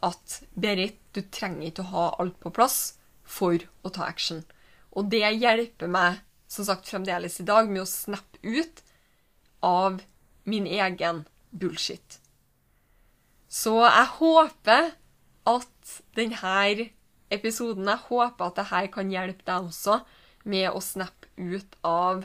at 0.02 0.38
Berit, 0.58 0.98
du 1.14 1.22
trenger 1.30 1.68
ikke 1.68 1.84
å 1.84 1.92
ha 1.92 2.06
alt 2.22 2.38
på 2.42 2.50
plass 2.54 2.96
for 3.22 3.62
å 3.84 3.92
ta 3.92 4.06
action. 4.08 4.42
Og 4.96 5.10
det 5.12 5.24
hjelper 5.24 5.90
meg, 5.92 6.22
som 6.50 6.66
sagt, 6.66 6.88
fremdeles 6.88 7.38
i 7.40 7.46
dag 7.48 7.70
med 7.70 7.84
å 7.84 7.88
snappe 7.88 8.40
ut 8.42 8.82
av 9.62 10.00
min 10.48 10.66
egen 10.66 11.22
bullshit. 11.52 12.18
Så 13.52 13.76
jeg 13.84 14.08
håper 14.18 14.90
at 15.48 15.94
denne 16.16 16.88
episoden 17.32 17.88
Jeg 17.88 18.04
håper 18.08 18.44
at 18.44 18.58
dette 18.60 18.80
kan 18.92 19.10
hjelpe 19.12 19.44
deg 19.46 19.68
også 19.68 20.00
med 20.44 20.70
å 20.72 20.80
snappe 20.84 21.30
ut 21.36 21.76
av 21.86 22.24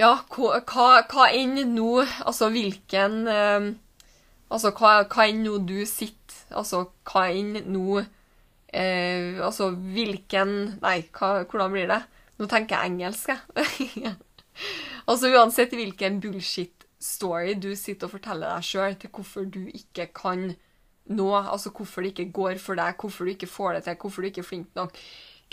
Ja, 0.00 0.16
hva, 0.34 0.58
hva, 0.66 1.28
enn 1.30 1.54
nå 1.74 1.90
Altså 2.26 2.50
hvilken 2.50 3.28
eh, 3.30 3.68
Altså 4.50 4.72
hva, 4.74 5.04
hva 5.06 5.28
enn 5.30 5.44
nå 5.46 5.60
du 5.68 5.78
sitter 5.86 6.56
Altså 6.58 6.88
hva 7.06 7.28
enn 7.30 7.60
nå 7.70 8.00
eh, 8.02 9.38
Altså 9.38 9.70
hvilken 9.70 10.54
Nei, 10.82 10.98
hva, 11.14 11.44
hvordan 11.46 11.74
blir 11.76 11.90
det? 11.92 12.02
Nå 12.34 12.48
tenker 12.50 12.80
jeg 12.80 12.90
engelsk, 12.90 13.30
jeg. 13.30 14.14
altså 15.10 15.28
uansett 15.30 15.76
hvilken 15.78 16.16
bullshit-story 16.18 17.52
du 17.62 17.68
sitter 17.78 18.08
og 18.08 18.16
forteller 18.16 18.50
deg 18.56 18.66
sjøl 18.66 18.96
til 18.98 19.12
hvorfor 19.14 19.46
du 19.46 19.60
ikke 19.70 20.08
kan 20.10 20.48
nå, 21.14 21.28
altså 21.38 21.70
hvorfor 21.70 22.02
det 22.02 22.10
ikke 22.10 22.32
går 22.34 22.58
for 22.58 22.80
deg, 22.80 22.96
hvorfor 22.98 23.28
du 23.28 23.34
ikke 23.36 23.50
får 23.50 23.76
det 23.76 23.84
til, 23.86 23.98
hvorfor 24.02 24.24
du 24.24 24.30
ikke 24.32 24.42
er 24.42 24.48
flink 24.48 24.74
nok. 24.74 24.98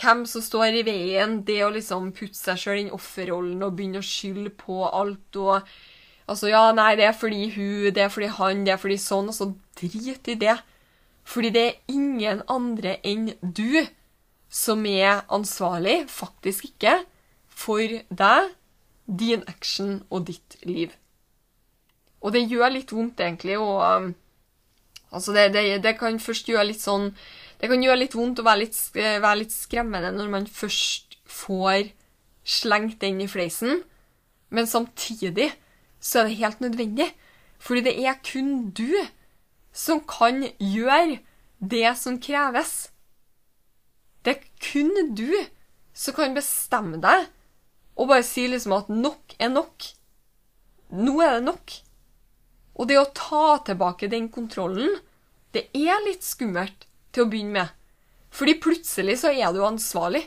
Hvem 0.02 0.26
som 0.26 0.42
står 0.42 0.80
i 0.80 0.84
veien, 0.88 1.42
det 1.46 1.60
å 1.66 1.72
liksom 1.74 2.12
putte 2.18 2.38
seg 2.40 2.58
sjøl 2.58 2.80
inn 2.82 2.94
offerrollen 2.96 3.62
og 3.62 3.76
begynne 3.78 4.02
å 4.02 4.06
skylde 4.06 4.54
på 4.58 4.84
alt 4.90 5.42
og 5.42 5.74
Altså, 6.32 6.48
ja, 6.48 6.70
nei, 6.72 6.94
det 6.96 7.04
er 7.04 7.16
fordi 7.18 7.48
hun, 7.58 7.90
det 7.92 8.06
er 8.06 8.12
fordi 8.14 8.30
han, 8.32 8.62
det 8.64 8.72
er 8.72 8.80
fordi 8.80 8.96
sånn, 9.02 9.28
Altså, 9.34 9.50
drit 9.76 10.30
i 10.32 10.36
det. 10.40 10.54
Fordi 11.28 11.50
det 11.52 11.64
er 11.66 11.92
ingen 11.92 12.44
andre 12.48 12.94
enn 13.04 13.34
du 13.42 13.82
som 14.52 14.86
er 14.88 15.26
ansvarlig, 15.32 16.06
faktisk 16.12 16.70
ikke, 16.70 17.02
for 17.48 17.84
deg, 18.08 18.54
din 19.08 19.44
action 19.50 20.02
og 20.10 20.30
ditt 20.30 20.56
liv. 20.64 20.94
Og 22.22 22.32
det 22.36 22.46
gjør 22.48 22.78
litt 22.78 22.94
vondt, 22.96 23.20
egentlig, 23.20 23.60
og 23.60 23.82
um, 23.82 24.12
Altså, 25.12 25.34
det, 25.36 25.50
det, 25.52 25.82
det 25.84 25.98
kan 26.00 26.16
først 26.24 26.48
gjøre 26.48 26.70
litt 26.70 26.80
sånn 26.80 27.10
Det 27.62 27.70
kan 27.70 27.84
gjøre 27.86 28.00
litt 28.02 28.16
vondt 28.18 28.40
og 28.42 28.48
være 28.48 28.64
litt, 28.64 28.78
være 28.96 29.38
litt 29.44 29.54
skremmende 29.54 30.10
når 30.16 30.30
man 30.34 30.48
først 30.50 31.20
får 31.30 31.92
slengt 32.42 32.98
den 33.04 33.20
i 33.22 33.30
fleisen, 33.30 33.84
men 34.50 34.66
samtidig 34.66 35.52
så 36.02 36.24
er 36.24 36.30
det 36.32 36.40
helt 36.40 36.64
nødvendig. 36.66 37.12
Fordi 37.62 37.84
det 37.86 37.94
er 38.02 38.18
kun 38.26 38.72
du 38.74 38.90
som 39.72 40.02
kan 40.10 40.42
gjøre 40.58 41.20
det 41.62 41.94
som 42.02 42.18
kreves. 42.18 42.90
Det 44.26 44.34
er 44.34 44.50
kun 44.66 45.14
du 45.14 45.30
som 45.94 46.18
kan 46.18 46.34
bestemme 46.34 46.98
deg 47.04 47.30
og 47.94 48.10
bare 48.10 48.26
si 48.26 48.48
liksom 48.50 48.74
at 48.74 48.90
nok 48.90 49.36
er 49.38 49.54
nok. 49.54 49.86
Nå 50.98 51.20
er 51.22 51.38
det 51.38 51.46
nok. 51.46 51.76
Og 52.82 52.90
det 52.90 52.98
å 52.98 53.12
ta 53.14 53.60
tilbake 53.68 54.10
den 54.10 54.32
kontrollen, 54.34 54.98
det 55.54 55.68
er 55.78 56.02
litt 56.08 56.26
skummelt 56.26 56.88
til 57.12 57.26
å 57.26 57.32
begynne 57.32 57.58
med. 57.60 57.74
Fordi 58.32 58.56
plutselig 58.64 59.18
så 59.22 59.34
er 59.34 59.52
du 59.54 59.60
ansvarlig. 59.68 60.24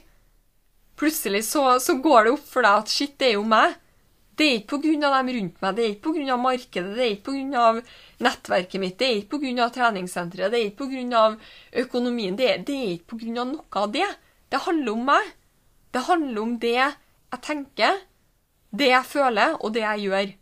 Plutselig 1.01 1.43
så, 1.49 1.65
så 1.81 1.97
går 2.05 2.27
det 2.27 2.35
opp 2.37 2.45
for 2.47 2.67
deg 2.67 2.85
at 2.85 2.93
shit, 2.93 3.17
det 3.19 3.33
er 3.33 3.39
jo 3.39 3.47
meg. 3.49 3.79
Det 4.35 4.47
er 4.51 4.57
ikke 4.59 4.79
av 5.07 5.13
dem 5.15 5.29
rundt 5.37 5.61
meg, 5.63 5.77
det 5.77 5.85
er 5.85 5.93
ikke 5.95 6.33
av 6.35 6.41
markedet, 6.43 6.95
det 6.97 7.05
er 7.05 7.13
ikke 7.15 7.61
av 7.61 7.77
nettverket 8.25 8.83
mitt, 8.83 8.97
det 8.99 9.07
er 9.07 9.21
ikke 9.23 9.53
av 9.63 9.71
treningssenteret, 9.77 10.51
det 10.51 10.61
er 10.61 10.73
ikke 10.73 11.19
av 11.21 11.37
økonomien, 11.85 12.35
det 12.35 12.65
det 12.67 12.75
er 12.75 12.93
ikke 12.97 13.21
av 13.31 13.53
noe 13.53 13.83
av 13.85 13.93
det. 13.95 14.09
Det 14.51 14.63
handler 14.67 14.93
om 14.93 15.07
meg. 15.07 15.31
Det 15.95 16.03
handler 16.09 16.43
om 16.43 16.59
det 16.59 16.75
jeg 16.75 17.41
tenker, 17.47 18.01
det 18.75 18.91
jeg 18.91 19.07
føler, 19.07 19.55
og 19.63 19.75
det 19.75 19.85
jeg 19.85 20.09
gjør. 20.09 20.35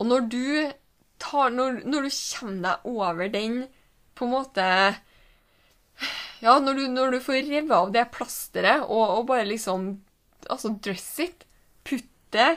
Og 0.00 0.08
når 0.10 0.28
du 0.28 0.44
tar 1.22 1.54
Når, 1.54 1.82
når 1.86 2.08
du 2.08 2.10
kommer 2.12 2.66
deg 2.66 2.90
over 2.90 3.32
den 3.32 3.62
på 4.18 4.26
en 4.26 4.34
måte 4.34 4.66
Ja, 6.42 6.58
når 6.58 6.78
du, 6.78 6.84
når 6.90 7.14
du 7.14 7.20
får 7.22 7.44
revet 7.46 7.76
av 7.76 7.92
det 7.94 8.08
plasteret 8.14 8.84
og, 8.88 9.04
og 9.20 9.28
bare 9.30 9.48
liksom 9.48 9.94
Altså, 10.50 10.72
dress 10.82 11.20
it. 11.22 11.44
Putt 11.86 12.08
det 12.34 12.56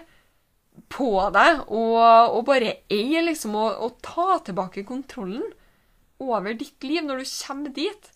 på 0.92 1.10
deg, 1.36 1.62
og, 1.70 2.00
og 2.36 2.42
bare 2.48 2.72
eie, 2.92 3.22
liksom, 3.24 3.54
og, 3.60 3.78
og 3.86 4.00
ta 4.04 4.40
tilbake 4.48 4.84
kontrollen 4.88 5.46
over 6.24 6.56
ditt 6.58 6.84
liv 6.84 7.06
når 7.06 7.22
du 7.22 7.30
kommer 7.30 7.74
dit, 7.76 8.10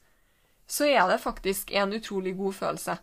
så 0.69 0.87
er 0.89 1.05
det 1.09 1.21
faktisk 1.23 1.71
en 1.75 1.93
utrolig 1.95 2.35
god 2.37 2.57
følelse. 2.57 2.97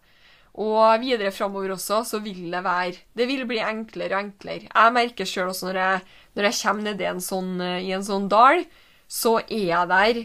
Og 0.57 1.03
videre 1.03 1.33
framover 1.37 1.75
også, 1.75 2.01
så 2.09 2.21
vil 2.25 2.47
det 2.53 2.62
være 2.64 2.97
Det 3.16 3.27
vil 3.29 3.45
bli 3.49 3.59
enklere 3.61 4.16
og 4.16 4.25
enklere. 4.25 4.71
Jeg 4.73 4.95
merker 4.97 5.29
sjøl 5.29 5.53
også 5.53 5.69
når 5.69 5.81
jeg, 5.83 6.01
når 6.35 6.49
jeg 6.49 6.59
kommer 6.62 6.87
nedi 6.87 7.09
en 7.11 7.21
sånn, 7.21 7.53
i 7.61 7.92
en 7.92 8.07
sånn 8.07 8.31
dal, 8.33 8.64
så 9.07 9.37
er 9.45 9.66
jeg 9.69 9.92
der 9.92 10.23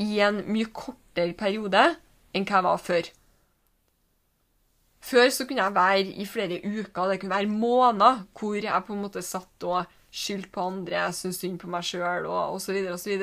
i 0.00 0.20
en 0.26 0.42
mye 0.50 0.70
kortere 0.74 1.36
periode 1.38 1.84
enn 2.34 2.46
hva 2.46 2.58
jeg 2.58 2.66
var 2.66 2.82
før. 2.82 3.10
Før 5.00 5.30
så 5.32 5.46
kunne 5.48 5.64
jeg 5.64 5.74
være 5.76 6.18
i 6.20 6.26
flere 6.28 6.60
uker, 6.60 7.08
det 7.08 7.20
kunne 7.20 7.32
være 7.32 7.48
måneder, 7.48 8.24
hvor 8.36 8.58
jeg 8.58 8.84
på 8.86 8.92
en 8.94 9.02
måte 9.06 9.22
satt 9.24 9.64
og 9.64 9.88
skyldte 10.10 10.50
på 10.52 10.66
andre, 10.66 11.06
syntes 11.14 11.40
synd 11.40 11.60
på 11.62 11.70
meg 11.70 11.86
sjøl 11.86 12.26
og 12.28 12.58
osv. 12.58 12.76
osv. 12.92 13.22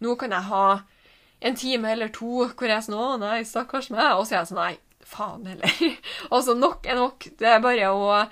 Nå 0.00 0.14
kan 0.16 0.32
jeg 0.32 0.48
ha 0.48 0.64
en 1.40 1.56
time 1.56 1.90
eller 1.90 2.12
to 2.14 2.46
hvor 2.46 2.68
jeg 2.68 2.76
er 2.76 2.86
sånn 2.86 2.96
'Å, 2.96 3.18
nei, 3.20 3.42
stakkars 3.44 3.90
meg', 3.90 4.16
og 4.16 4.26
så 4.26 4.34
er 4.34 4.38
jeg 4.38 4.50
sånn 4.52 4.62
'Nei, 4.62 4.78
faen 5.10 5.46
heller'. 5.50 5.98
altså, 6.34 6.54
nok 6.54 6.86
er 6.86 6.98
nok. 7.00 7.28
Det 7.38 7.50
er 7.50 7.62
bare 7.64 7.92
å 7.92 8.24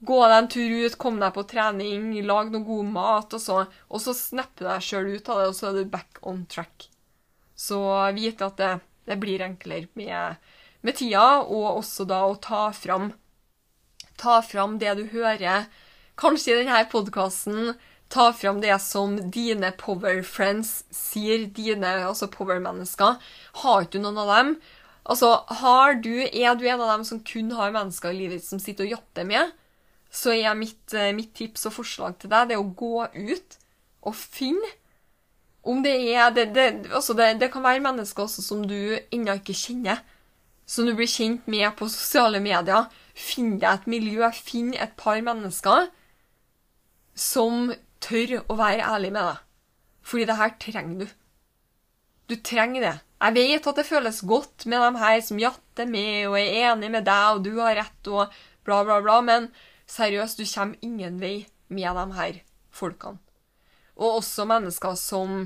gå 0.00 0.20
deg 0.26 0.36
en 0.36 0.52
tur 0.52 0.76
ut, 0.84 1.00
komme 1.00 1.24
deg 1.24 1.34
på 1.36 1.48
trening, 1.48 2.12
lage 2.24 2.54
noe 2.54 2.64
god 2.64 2.94
mat, 2.94 3.34
og 3.36 3.42
så, 3.42 3.58
og 3.88 4.00
så 4.00 4.16
snapper 4.16 4.64
du 4.64 4.70
deg 4.70 4.86
sjøl 4.86 5.10
ut 5.16 5.28
av 5.28 5.42
det, 5.42 5.50
og 5.50 5.58
så 5.58 5.68
er 5.68 5.76
du 5.76 5.92
back 5.92 6.22
on 6.22 6.46
track. 6.48 6.88
Så 7.56 7.80
vite 8.16 8.48
at 8.48 8.56
det, 8.56 8.72
det 9.06 9.20
blir 9.20 9.44
enklere 9.44 9.90
med 9.94 10.40
med 10.80 10.96
tida, 10.96 11.42
og 11.44 11.80
også 11.80 12.06
da 12.08 12.22
å 12.28 12.36
ta 12.40 12.68
fram, 12.76 13.12
ta 14.20 14.40
fram 14.44 14.78
det 14.80 14.96
du 14.98 15.06
hører. 15.12 15.68
Kanskje 16.20 16.54
i 16.54 16.58
denne 16.62 16.82
podkasten 16.92 17.74
ta 18.10 18.30
fram 18.34 18.60
det 18.64 18.74
som 18.82 19.16
dine 19.30 19.70
power 19.78 20.22
friends 20.26 20.80
sier, 20.94 21.46
dine 21.46 21.92
altså 22.08 22.30
power-mennesker. 22.32 23.20
Har 23.62 23.84
ikke 23.84 23.98
du 23.98 24.04
noen 24.06 24.22
av 24.24 24.32
dem? 24.34 24.54
Altså, 25.04 25.44
du, 26.02 26.12
Er 26.32 26.54
du 26.54 26.66
en 26.66 26.80
av 26.80 26.98
dem 26.98 27.04
som 27.04 27.22
kun 27.24 27.50
har 27.52 27.72
mennesker 27.72 28.10
i 28.10 28.18
livet 28.18 28.44
som 28.44 28.60
sitter 28.60 28.84
og 28.84 28.98
jatter 28.98 29.24
med, 29.24 29.52
så 30.10 30.34
er 30.34 30.54
mitt, 30.58 30.92
mitt 31.14 31.34
tips 31.34 31.66
og 31.66 31.78
forslag 31.80 32.18
til 32.18 32.30
deg 32.30 32.50
det 32.50 32.58
å 32.58 32.66
gå 32.66 33.06
ut 33.14 33.58
og 34.02 34.14
finne 34.16 34.76
om 35.62 35.82
det 35.84 35.92
er 36.16 36.30
det, 36.32 36.46
det, 36.56 36.66
altså 36.88 37.12
det, 37.14 37.34
det 37.40 37.50
kan 37.52 37.62
være 37.62 37.82
mennesker 37.84 38.24
også 38.24 38.42
som 38.42 38.62
du 38.66 38.96
ennå 39.12 39.36
ikke 39.38 39.54
kjenner 39.54 40.00
som 40.70 40.86
du 40.86 40.94
blir 40.94 41.10
kjent 41.10 41.48
med 41.50 41.66
på 41.78 41.88
sosiale 41.90 42.38
medier. 42.42 42.86
Finn 43.14 43.56
deg 43.58 43.70
et 43.72 43.88
miljø, 43.90 44.28
finn 44.30 44.70
et 44.78 44.92
par 45.00 45.18
mennesker 45.26 45.88
som 47.18 47.72
tør 48.00 48.36
å 48.46 48.56
være 48.58 48.86
ærlig 48.86 49.10
med 49.16 49.26
deg. 49.32 49.40
Fordi 50.06 50.28
det 50.28 50.36
her 50.38 50.52
trenger 50.62 51.00
du. 51.02 51.16
Du 52.30 52.36
trenger 52.46 52.86
det. 52.86 52.94
Jeg 53.20 53.36
vet 53.36 53.66
at 53.68 53.76
det 53.76 53.84
føles 53.84 54.22
godt 54.24 54.64
med 54.70 54.80
dem 54.80 54.96
her 55.00 55.18
som 55.24 55.40
jatter 55.40 55.88
med 55.88 56.28
og 56.30 56.38
er 56.40 56.70
enig 56.70 56.88
med 56.92 57.04
deg, 57.04 57.36
og 57.36 57.42
du 57.44 57.52
har 57.60 57.76
rett, 57.76 58.08
og 58.08 58.32
bla, 58.64 58.80
bla, 58.86 59.00
bla, 59.04 59.18
men 59.20 59.50
seriøst, 59.90 60.40
du 60.40 60.48
kommer 60.48 60.80
ingen 60.86 61.18
vei 61.20 61.44
med 61.68 61.98
de 61.98 62.06
her 62.16 62.40
folkene. 62.72 63.20
Og 64.00 64.22
også 64.22 64.46
mennesker 64.48 64.96
som, 64.96 65.42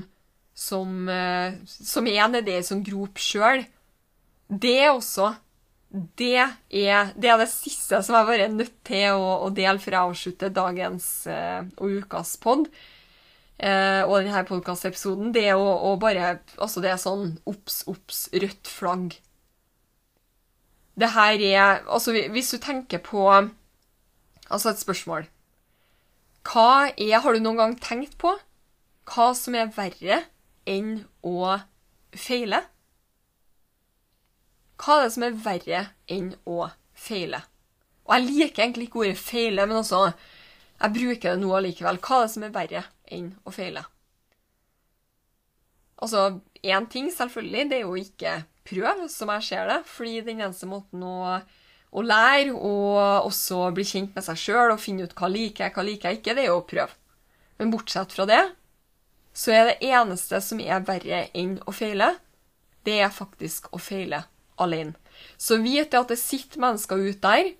som, 0.55 1.09
eh, 1.11 1.57
som 1.67 2.07
er 2.07 2.29
nedi 2.31 2.55
ei 2.55 2.63
sånn 2.63 2.85
grop 2.85 3.19
sjøl, 3.19 3.65
det 4.47 4.79
også 4.93 5.33
det 5.95 6.33
er, 6.35 7.11
det 7.15 7.29
er, 7.29 7.39
det 7.39 7.47
siste 7.51 8.01
som 8.03 8.17
jeg 8.17 8.27
bare 8.27 8.47
er 8.47 8.55
nødt 8.55 8.75
til 8.87 9.15
å, 9.15 9.45
å 9.45 9.51
dele 9.55 9.79
før 9.79 9.95
jeg 9.95 10.09
avslutter 10.09 10.51
dagens 10.53 11.07
eh, 11.31 11.61
og 11.79 12.01
ukas 12.01 12.35
pod. 12.41 12.67
Eh, 13.55 14.03
og 14.03 14.19
denne 14.19 14.43
podkastepisoden. 14.47 15.31
Det 15.35 15.45
er 15.47 15.55
å, 15.55 15.93
bare 15.99 16.39
Altså, 16.57 16.81
det 16.83 16.91
er 16.91 16.99
sånn 16.99 17.37
obs, 17.47 17.83
obs, 17.87 18.25
rødt 18.33 18.67
flagg. 18.67 19.15
Det 20.95 21.11
her 21.15 21.39
er 21.39 21.85
Altså, 21.87 22.11
hvis 22.11 22.51
du 22.51 22.57
tenker 22.59 22.99
på 23.03 23.23
Altså, 23.31 24.69
et 24.69 24.81
spørsmål. 24.81 25.29
Hva 26.45 26.91
er 26.91 27.19
Har 27.23 27.33
du 27.33 27.39
noen 27.39 27.61
gang 27.61 27.79
tenkt 27.79 28.17
på 28.21 28.35
hva 29.05 29.35
som 29.37 29.53
er 29.53 29.67
verre 29.69 30.23
enn 30.65 31.03
å 31.21 31.59
feile? 32.17 32.63
Hva 34.81 34.95
er 34.95 35.03
det 35.03 35.11
som 35.13 35.25
er 35.27 35.35
verre 35.43 35.81
enn 36.09 36.31
å 36.49 36.71
feile? 36.97 37.43
Og 38.09 38.15
jeg 38.15 38.25
liker 38.25 38.63
egentlig 38.63 38.87
ikke 38.87 39.03
ordet 39.03 39.21
feile, 39.21 39.67
men 39.69 39.83
altså 39.83 40.07
jeg 40.09 40.95
bruker 40.97 41.35
det 41.35 41.43
nå 41.43 41.53
allikevel. 41.53 42.01
Hva 42.01 42.17
er 42.17 42.25
det 42.25 42.33
som 42.33 42.47
er 42.47 42.55
verre 42.57 42.81
enn 43.13 43.33
å 43.45 43.53
feile? 43.53 43.85
Altså, 46.01 46.41
én 46.63 46.87
ting, 46.91 47.07
selvfølgelig, 47.13 47.69
det 47.71 47.77
er 47.77 47.85
jo 47.85 47.95
ikke 47.99 48.33
prøve, 48.67 49.07
som 49.11 49.31
jeg 49.35 49.47
ser 49.47 49.69
det. 49.69 49.79
Fordi 49.89 50.19
den 50.25 50.43
eneste 50.43 50.67
måten 50.69 51.03
å, 51.05 51.39
å 51.95 52.03
lære 52.03 52.53
og 52.55 53.29
også 53.29 53.69
bli 53.75 53.85
kjent 53.87 54.15
med 54.17 54.25
seg 54.25 54.41
sjøl 54.41 54.75
og 54.75 54.81
finne 54.83 55.07
ut 55.07 55.15
hva 55.17 55.31
liker 55.31 55.67
jeg, 55.67 55.75
hva 55.75 55.87
liker 55.87 56.11
jeg 56.11 56.21
ikke, 56.21 56.35
det 56.35 56.45
er 56.45 56.51
jo 56.51 56.59
å 56.61 56.67
prøve. 56.67 56.91
Men 57.59 57.71
bortsett 57.71 58.11
fra 58.11 58.27
det, 58.27 58.43
så 59.35 59.51
er 59.55 59.69
det 59.69 59.91
eneste 59.91 60.39
som 60.43 60.61
er 60.63 60.83
verre 60.87 61.25
enn 61.35 61.57
å 61.67 61.73
feile, 61.75 62.13
det 62.85 62.99
er 63.01 63.11
faktisk 63.13 63.71
å 63.73 63.79
feile 63.81 64.25
alene. 64.61 64.95
Så 65.39 65.57
vit 65.63 65.95
at 65.95 66.11
det 66.11 66.19
sitter 66.19 66.61
mennesker 66.61 66.99
ute 66.99 67.23
der 67.23 67.53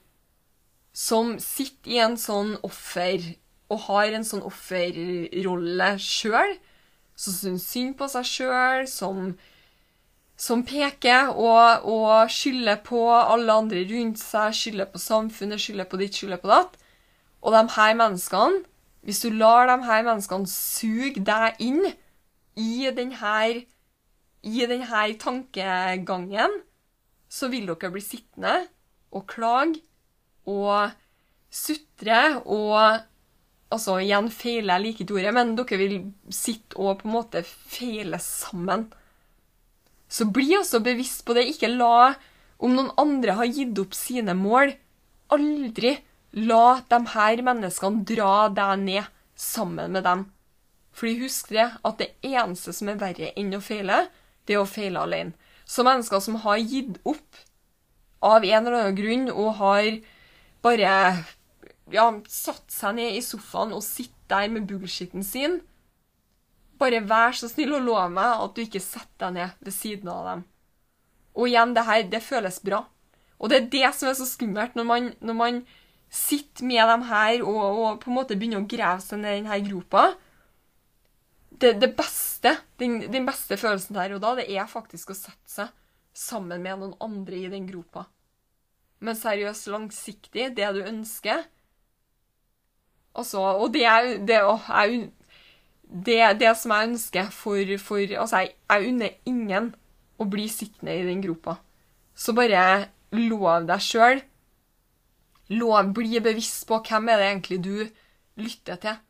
som 0.95 1.35
sitter 1.43 1.91
i 1.91 1.99
en 2.03 2.15
sånn 2.19 2.53
offer 2.63 3.23
og 3.71 3.81
har 3.87 4.13
en 4.13 4.25
sånn 4.27 4.45
offerrolle 4.45 5.89
sjøl, 6.01 6.55
som 7.15 7.35
syns 7.35 7.67
synd 7.71 7.95
på 7.97 8.07
seg 8.11 8.27
sjøl, 8.27 8.87
som, 8.91 9.31
som 10.37 10.63
peker 10.67 11.31
og, 11.33 11.87
og 11.89 12.31
skylder 12.31 12.81
på 12.85 13.01
alle 13.15 13.55
andre 13.63 13.85
rundt 13.89 14.21
seg, 14.21 14.53
skylder 14.53 14.91
på 14.91 15.01
samfunnet, 15.01 15.61
skylder 15.61 15.89
på 15.89 16.01
ditt, 16.01 16.17
skylder 16.17 16.41
på 16.43 16.51
datt. 16.51 16.75
Og 17.45 17.55
de 17.55 17.63
her 17.77 17.95
menneskene, 17.97 18.63
hvis 19.05 19.21
du 19.21 19.29
lar 19.33 19.69
de 19.69 19.79
her 19.85 20.05
menneskene 20.05 20.49
suge 20.49 21.21
deg 21.25 21.59
inn 21.61 21.83
i 22.57 22.89
denne, 22.95 23.65
i 24.45 24.69
denne 24.69 25.03
tankegangen, 25.21 26.61
så 27.29 27.49
vil 27.51 27.67
dere 27.69 27.91
bli 27.93 28.03
sittende 28.03 28.55
og 29.15 29.25
klage 29.29 29.81
og 30.49 30.91
sutre 31.53 32.41
og 32.43 33.05
Altså, 33.73 33.97
igjen 33.99 34.29
feiler 34.31 34.77
jeg 34.77 34.83
like 34.83 35.03
ikke 35.03 35.17
ordet, 35.17 35.33
men 35.35 35.55
dere 35.57 35.79
vil 35.81 35.95
sitte 36.33 36.77
og 36.77 37.01
på 37.01 37.09
en 37.09 37.15
måte 37.15 37.41
feile 37.45 38.19
sammen. 38.21 38.87
Så 40.07 40.27
bli 40.31 40.53
også 40.57 40.83
bevisst 40.85 41.25
på 41.25 41.35
det. 41.37 41.47
Ikke 41.49 41.71
la 41.73 42.13
Om 42.55 42.71
noen 42.71 42.93
andre 43.01 43.33
har 43.35 43.49
gitt 43.51 43.75
opp 43.81 43.91
sine 43.97 44.31
mål, 44.31 44.69
aldri 45.35 45.97
la 46.39 46.79
de 46.87 46.99
her 47.11 47.41
menneskene 47.43 48.05
dra 48.07 48.47
deg 48.47 48.79
ned 48.79 49.09
sammen 49.35 49.91
med 49.91 50.05
dem. 50.07 50.21
Fordi 50.95 51.17
husk 51.19 51.51
det, 51.51 51.65
at 51.83 51.99
det 51.99 52.13
eneste 52.23 52.71
som 52.71 52.93
er 52.93 53.01
verre 53.01 53.33
enn 53.35 53.51
å 53.57 53.59
feile, 53.59 54.05
det 54.47 54.55
er 54.55 54.63
å 54.63 54.69
feile 54.69 55.03
alene. 55.03 55.35
Så 55.67 55.83
mennesker 55.83 56.23
som 56.23 56.39
har 56.45 56.61
gitt 56.63 56.95
opp 57.03 57.43
av 58.23 58.45
en 58.45 58.61
eller 58.61 58.77
annen 58.79 58.97
grunn 59.01 59.27
og 59.33 59.57
har 59.59 59.89
bare 60.63 60.93
ja, 61.93 62.07
satt 62.31 62.73
seg 62.73 62.97
ned 62.97 63.17
i 63.17 63.23
sofaen 63.23 63.75
og 63.75 63.83
sitte 63.85 64.13
der 64.31 64.49
med 64.49 64.65
bullshitten 64.69 65.25
sin 65.25 65.59
Bare 66.81 66.99
vær 67.07 67.31
så 67.37 67.47
snill 67.47 67.71
og 67.77 67.85
lov 67.85 68.11
meg 68.11 68.41
at 68.43 68.55
du 68.55 68.63
ikke 68.65 68.81
setter 68.83 69.29
deg 69.29 69.35
ned 69.37 69.61
ved 69.63 69.71
siden 69.71 70.09
av 70.11 70.25
dem. 70.27 70.41
Og 71.39 71.47
igjen, 71.47 71.71
det 71.71 71.85
her, 71.87 72.01
det 72.11 72.19
føles 72.23 72.57
bra. 72.59 72.81
Og 73.39 73.51
det 73.51 73.57
er 73.57 73.69
det 73.71 73.91
som 73.95 74.09
er 74.09 74.17
så 74.19 74.27
skummelt, 74.27 74.75
når 74.75 74.87
man, 74.89 75.07
når 75.23 75.37
man 75.39 75.61
sitter 76.11 76.67
med 76.67 76.83
dem 76.91 77.05
her 77.07 77.45
og, 77.45 77.63
og, 77.63 77.87
på 78.03 78.11
en 78.11 78.17
måte 78.17 78.35
begynner 78.35 78.63
å 78.63 78.67
grave 78.67 78.99
seg 79.03 79.21
ned 79.21 79.37
i 79.37 79.39
denne 79.39 79.61
gropa 79.69 80.03
det, 81.55 81.77
det 81.79 81.91
beste, 81.95 82.51
den, 82.79 82.99
den, 83.11 83.25
beste 83.27 83.57
følelsen 83.59 83.95
der 83.95 84.15
og 84.15 84.23
da, 84.23 84.33
det 84.39 84.49
er 84.51 84.67
faktisk 84.67 85.13
å 85.13 85.17
sette 85.17 85.51
seg 85.51 85.71
sammen 86.15 86.63
med 86.63 86.81
noen 86.81 86.95
andre 87.03 87.39
i 87.39 87.51
den 87.51 87.67
gropa. 87.67 88.05
Men 89.03 89.15
seriøst, 89.19 89.69
langsiktig, 89.71 90.49
det 90.55 90.69
du 90.75 90.81
ønsker 90.83 91.43
Altså, 93.15 93.39
og 93.39 93.71
det 93.73 93.85
er 93.87 94.09
det, 94.27 94.39
det, 96.07 96.19
det 96.41 96.53
som 96.59 96.73
jeg 96.75 96.89
ønsker 96.91 97.31
for, 97.31 97.77
for 97.79 98.15
Altså, 98.19 98.43
jeg, 98.43 98.55
jeg 98.69 98.91
unner 98.91 99.15
ingen 99.29 99.71
å 100.19 100.27
bli 100.31 100.47
sittende 100.51 100.95
i 100.95 101.05
den 101.07 101.23
gropa. 101.23 101.57
Så 102.15 102.35
bare 102.35 102.89
lov 103.15 103.67
deg 103.69 103.83
sjøl. 103.83 104.21
Lov, 105.55 105.91
bli 105.95 106.19
bevisst 106.23 106.65
på 106.67 106.79
hvem 106.87 107.11
er 107.11 107.21
det 107.21 107.27
egentlig 107.29 107.59
du 107.63 107.75
lytter 108.41 108.79
til. 108.81 109.01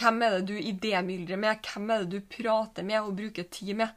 Hvem 0.00 0.22
er 0.24 0.36
det 0.36 0.44
du 0.48 0.56
idémyldrer 0.56 1.40
med? 1.40 1.64
Hvem 1.66 1.90
er 1.90 2.04
det 2.04 2.12
du 2.14 2.28
prater 2.36 2.86
med 2.86 3.00
og 3.02 3.16
bruker 3.18 3.48
tid 3.52 3.74
med? 3.82 3.96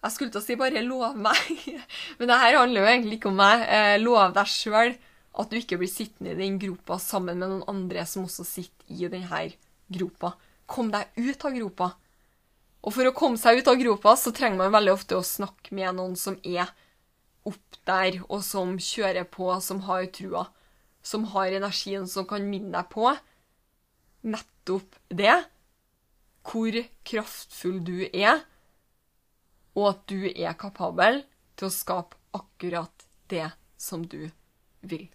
Jeg 0.00 0.14
skulle 0.14 0.32
til 0.32 0.40
å 0.40 0.44
si 0.44 0.56
bare 0.56 0.80
lov 0.80 1.16
meg, 1.20 1.40
men 2.18 2.30
det 2.30 2.38
her 2.40 2.56
handler 2.56 2.80
jo 2.80 2.88
egentlig 2.88 3.18
ikke 3.18 3.28
om 3.28 3.40
meg. 3.40 3.64
Eh, 3.68 3.96
lov 4.00 4.32
deg 4.36 4.48
sjøl 4.48 4.94
at 5.38 5.50
du 5.50 5.58
ikke 5.60 5.78
blir 5.80 5.90
sittende 5.90 6.34
i 6.34 6.38
den 6.38 6.58
gropa 6.60 6.98
sammen 7.02 7.38
med 7.38 7.52
noen 7.52 7.66
andre 7.70 8.04
som 8.08 8.26
også 8.26 8.46
sitter 8.46 8.90
i 8.90 9.10
denne 9.12 9.42
gropa. 9.92 10.34
Kom 10.70 10.90
deg 10.92 11.10
ut 11.18 11.44
av 11.46 11.54
gropa. 11.54 11.90
Og 12.80 12.94
for 12.96 13.06
å 13.06 13.14
komme 13.16 13.38
seg 13.38 13.60
ut 13.60 13.68
av 13.68 13.78
gropa, 13.78 14.14
så 14.16 14.32
trenger 14.34 14.62
man 14.62 14.74
veldig 14.74 14.94
ofte 14.94 15.18
å 15.18 15.26
snakke 15.26 15.74
med 15.76 15.98
noen 15.98 16.16
som 16.18 16.38
er 16.42 16.70
opp 17.46 17.78
der, 17.88 18.20
og 18.28 18.42
som 18.44 18.76
kjører 18.80 19.26
på, 19.28 19.48
som 19.60 19.82
har 19.86 20.06
trua. 20.14 20.46
Som 21.02 21.26
har 21.32 21.52
energien 21.56 22.06
som 22.08 22.26
kan 22.28 22.44
minne 22.48 22.72
deg 22.74 22.90
på 22.92 23.08
nettopp 24.26 24.98
det. 25.08 25.36
Hvor 26.44 26.76
kraftfull 27.06 27.80
du 27.84 27.98
er 28.10 28.42
og 29.78 29.86
at 29.92 30.02
du 30.10 30.26
er 30.28 30.58
kapabel 30.58 31.22
til 31.58 31.68
å 31.68 31.74
skape 31.74 32.18
akkurat 32.36 33.06
det 33.30 33.46
som 33.80 34.02
du 34.02 34.30
vil. 34.80 35.06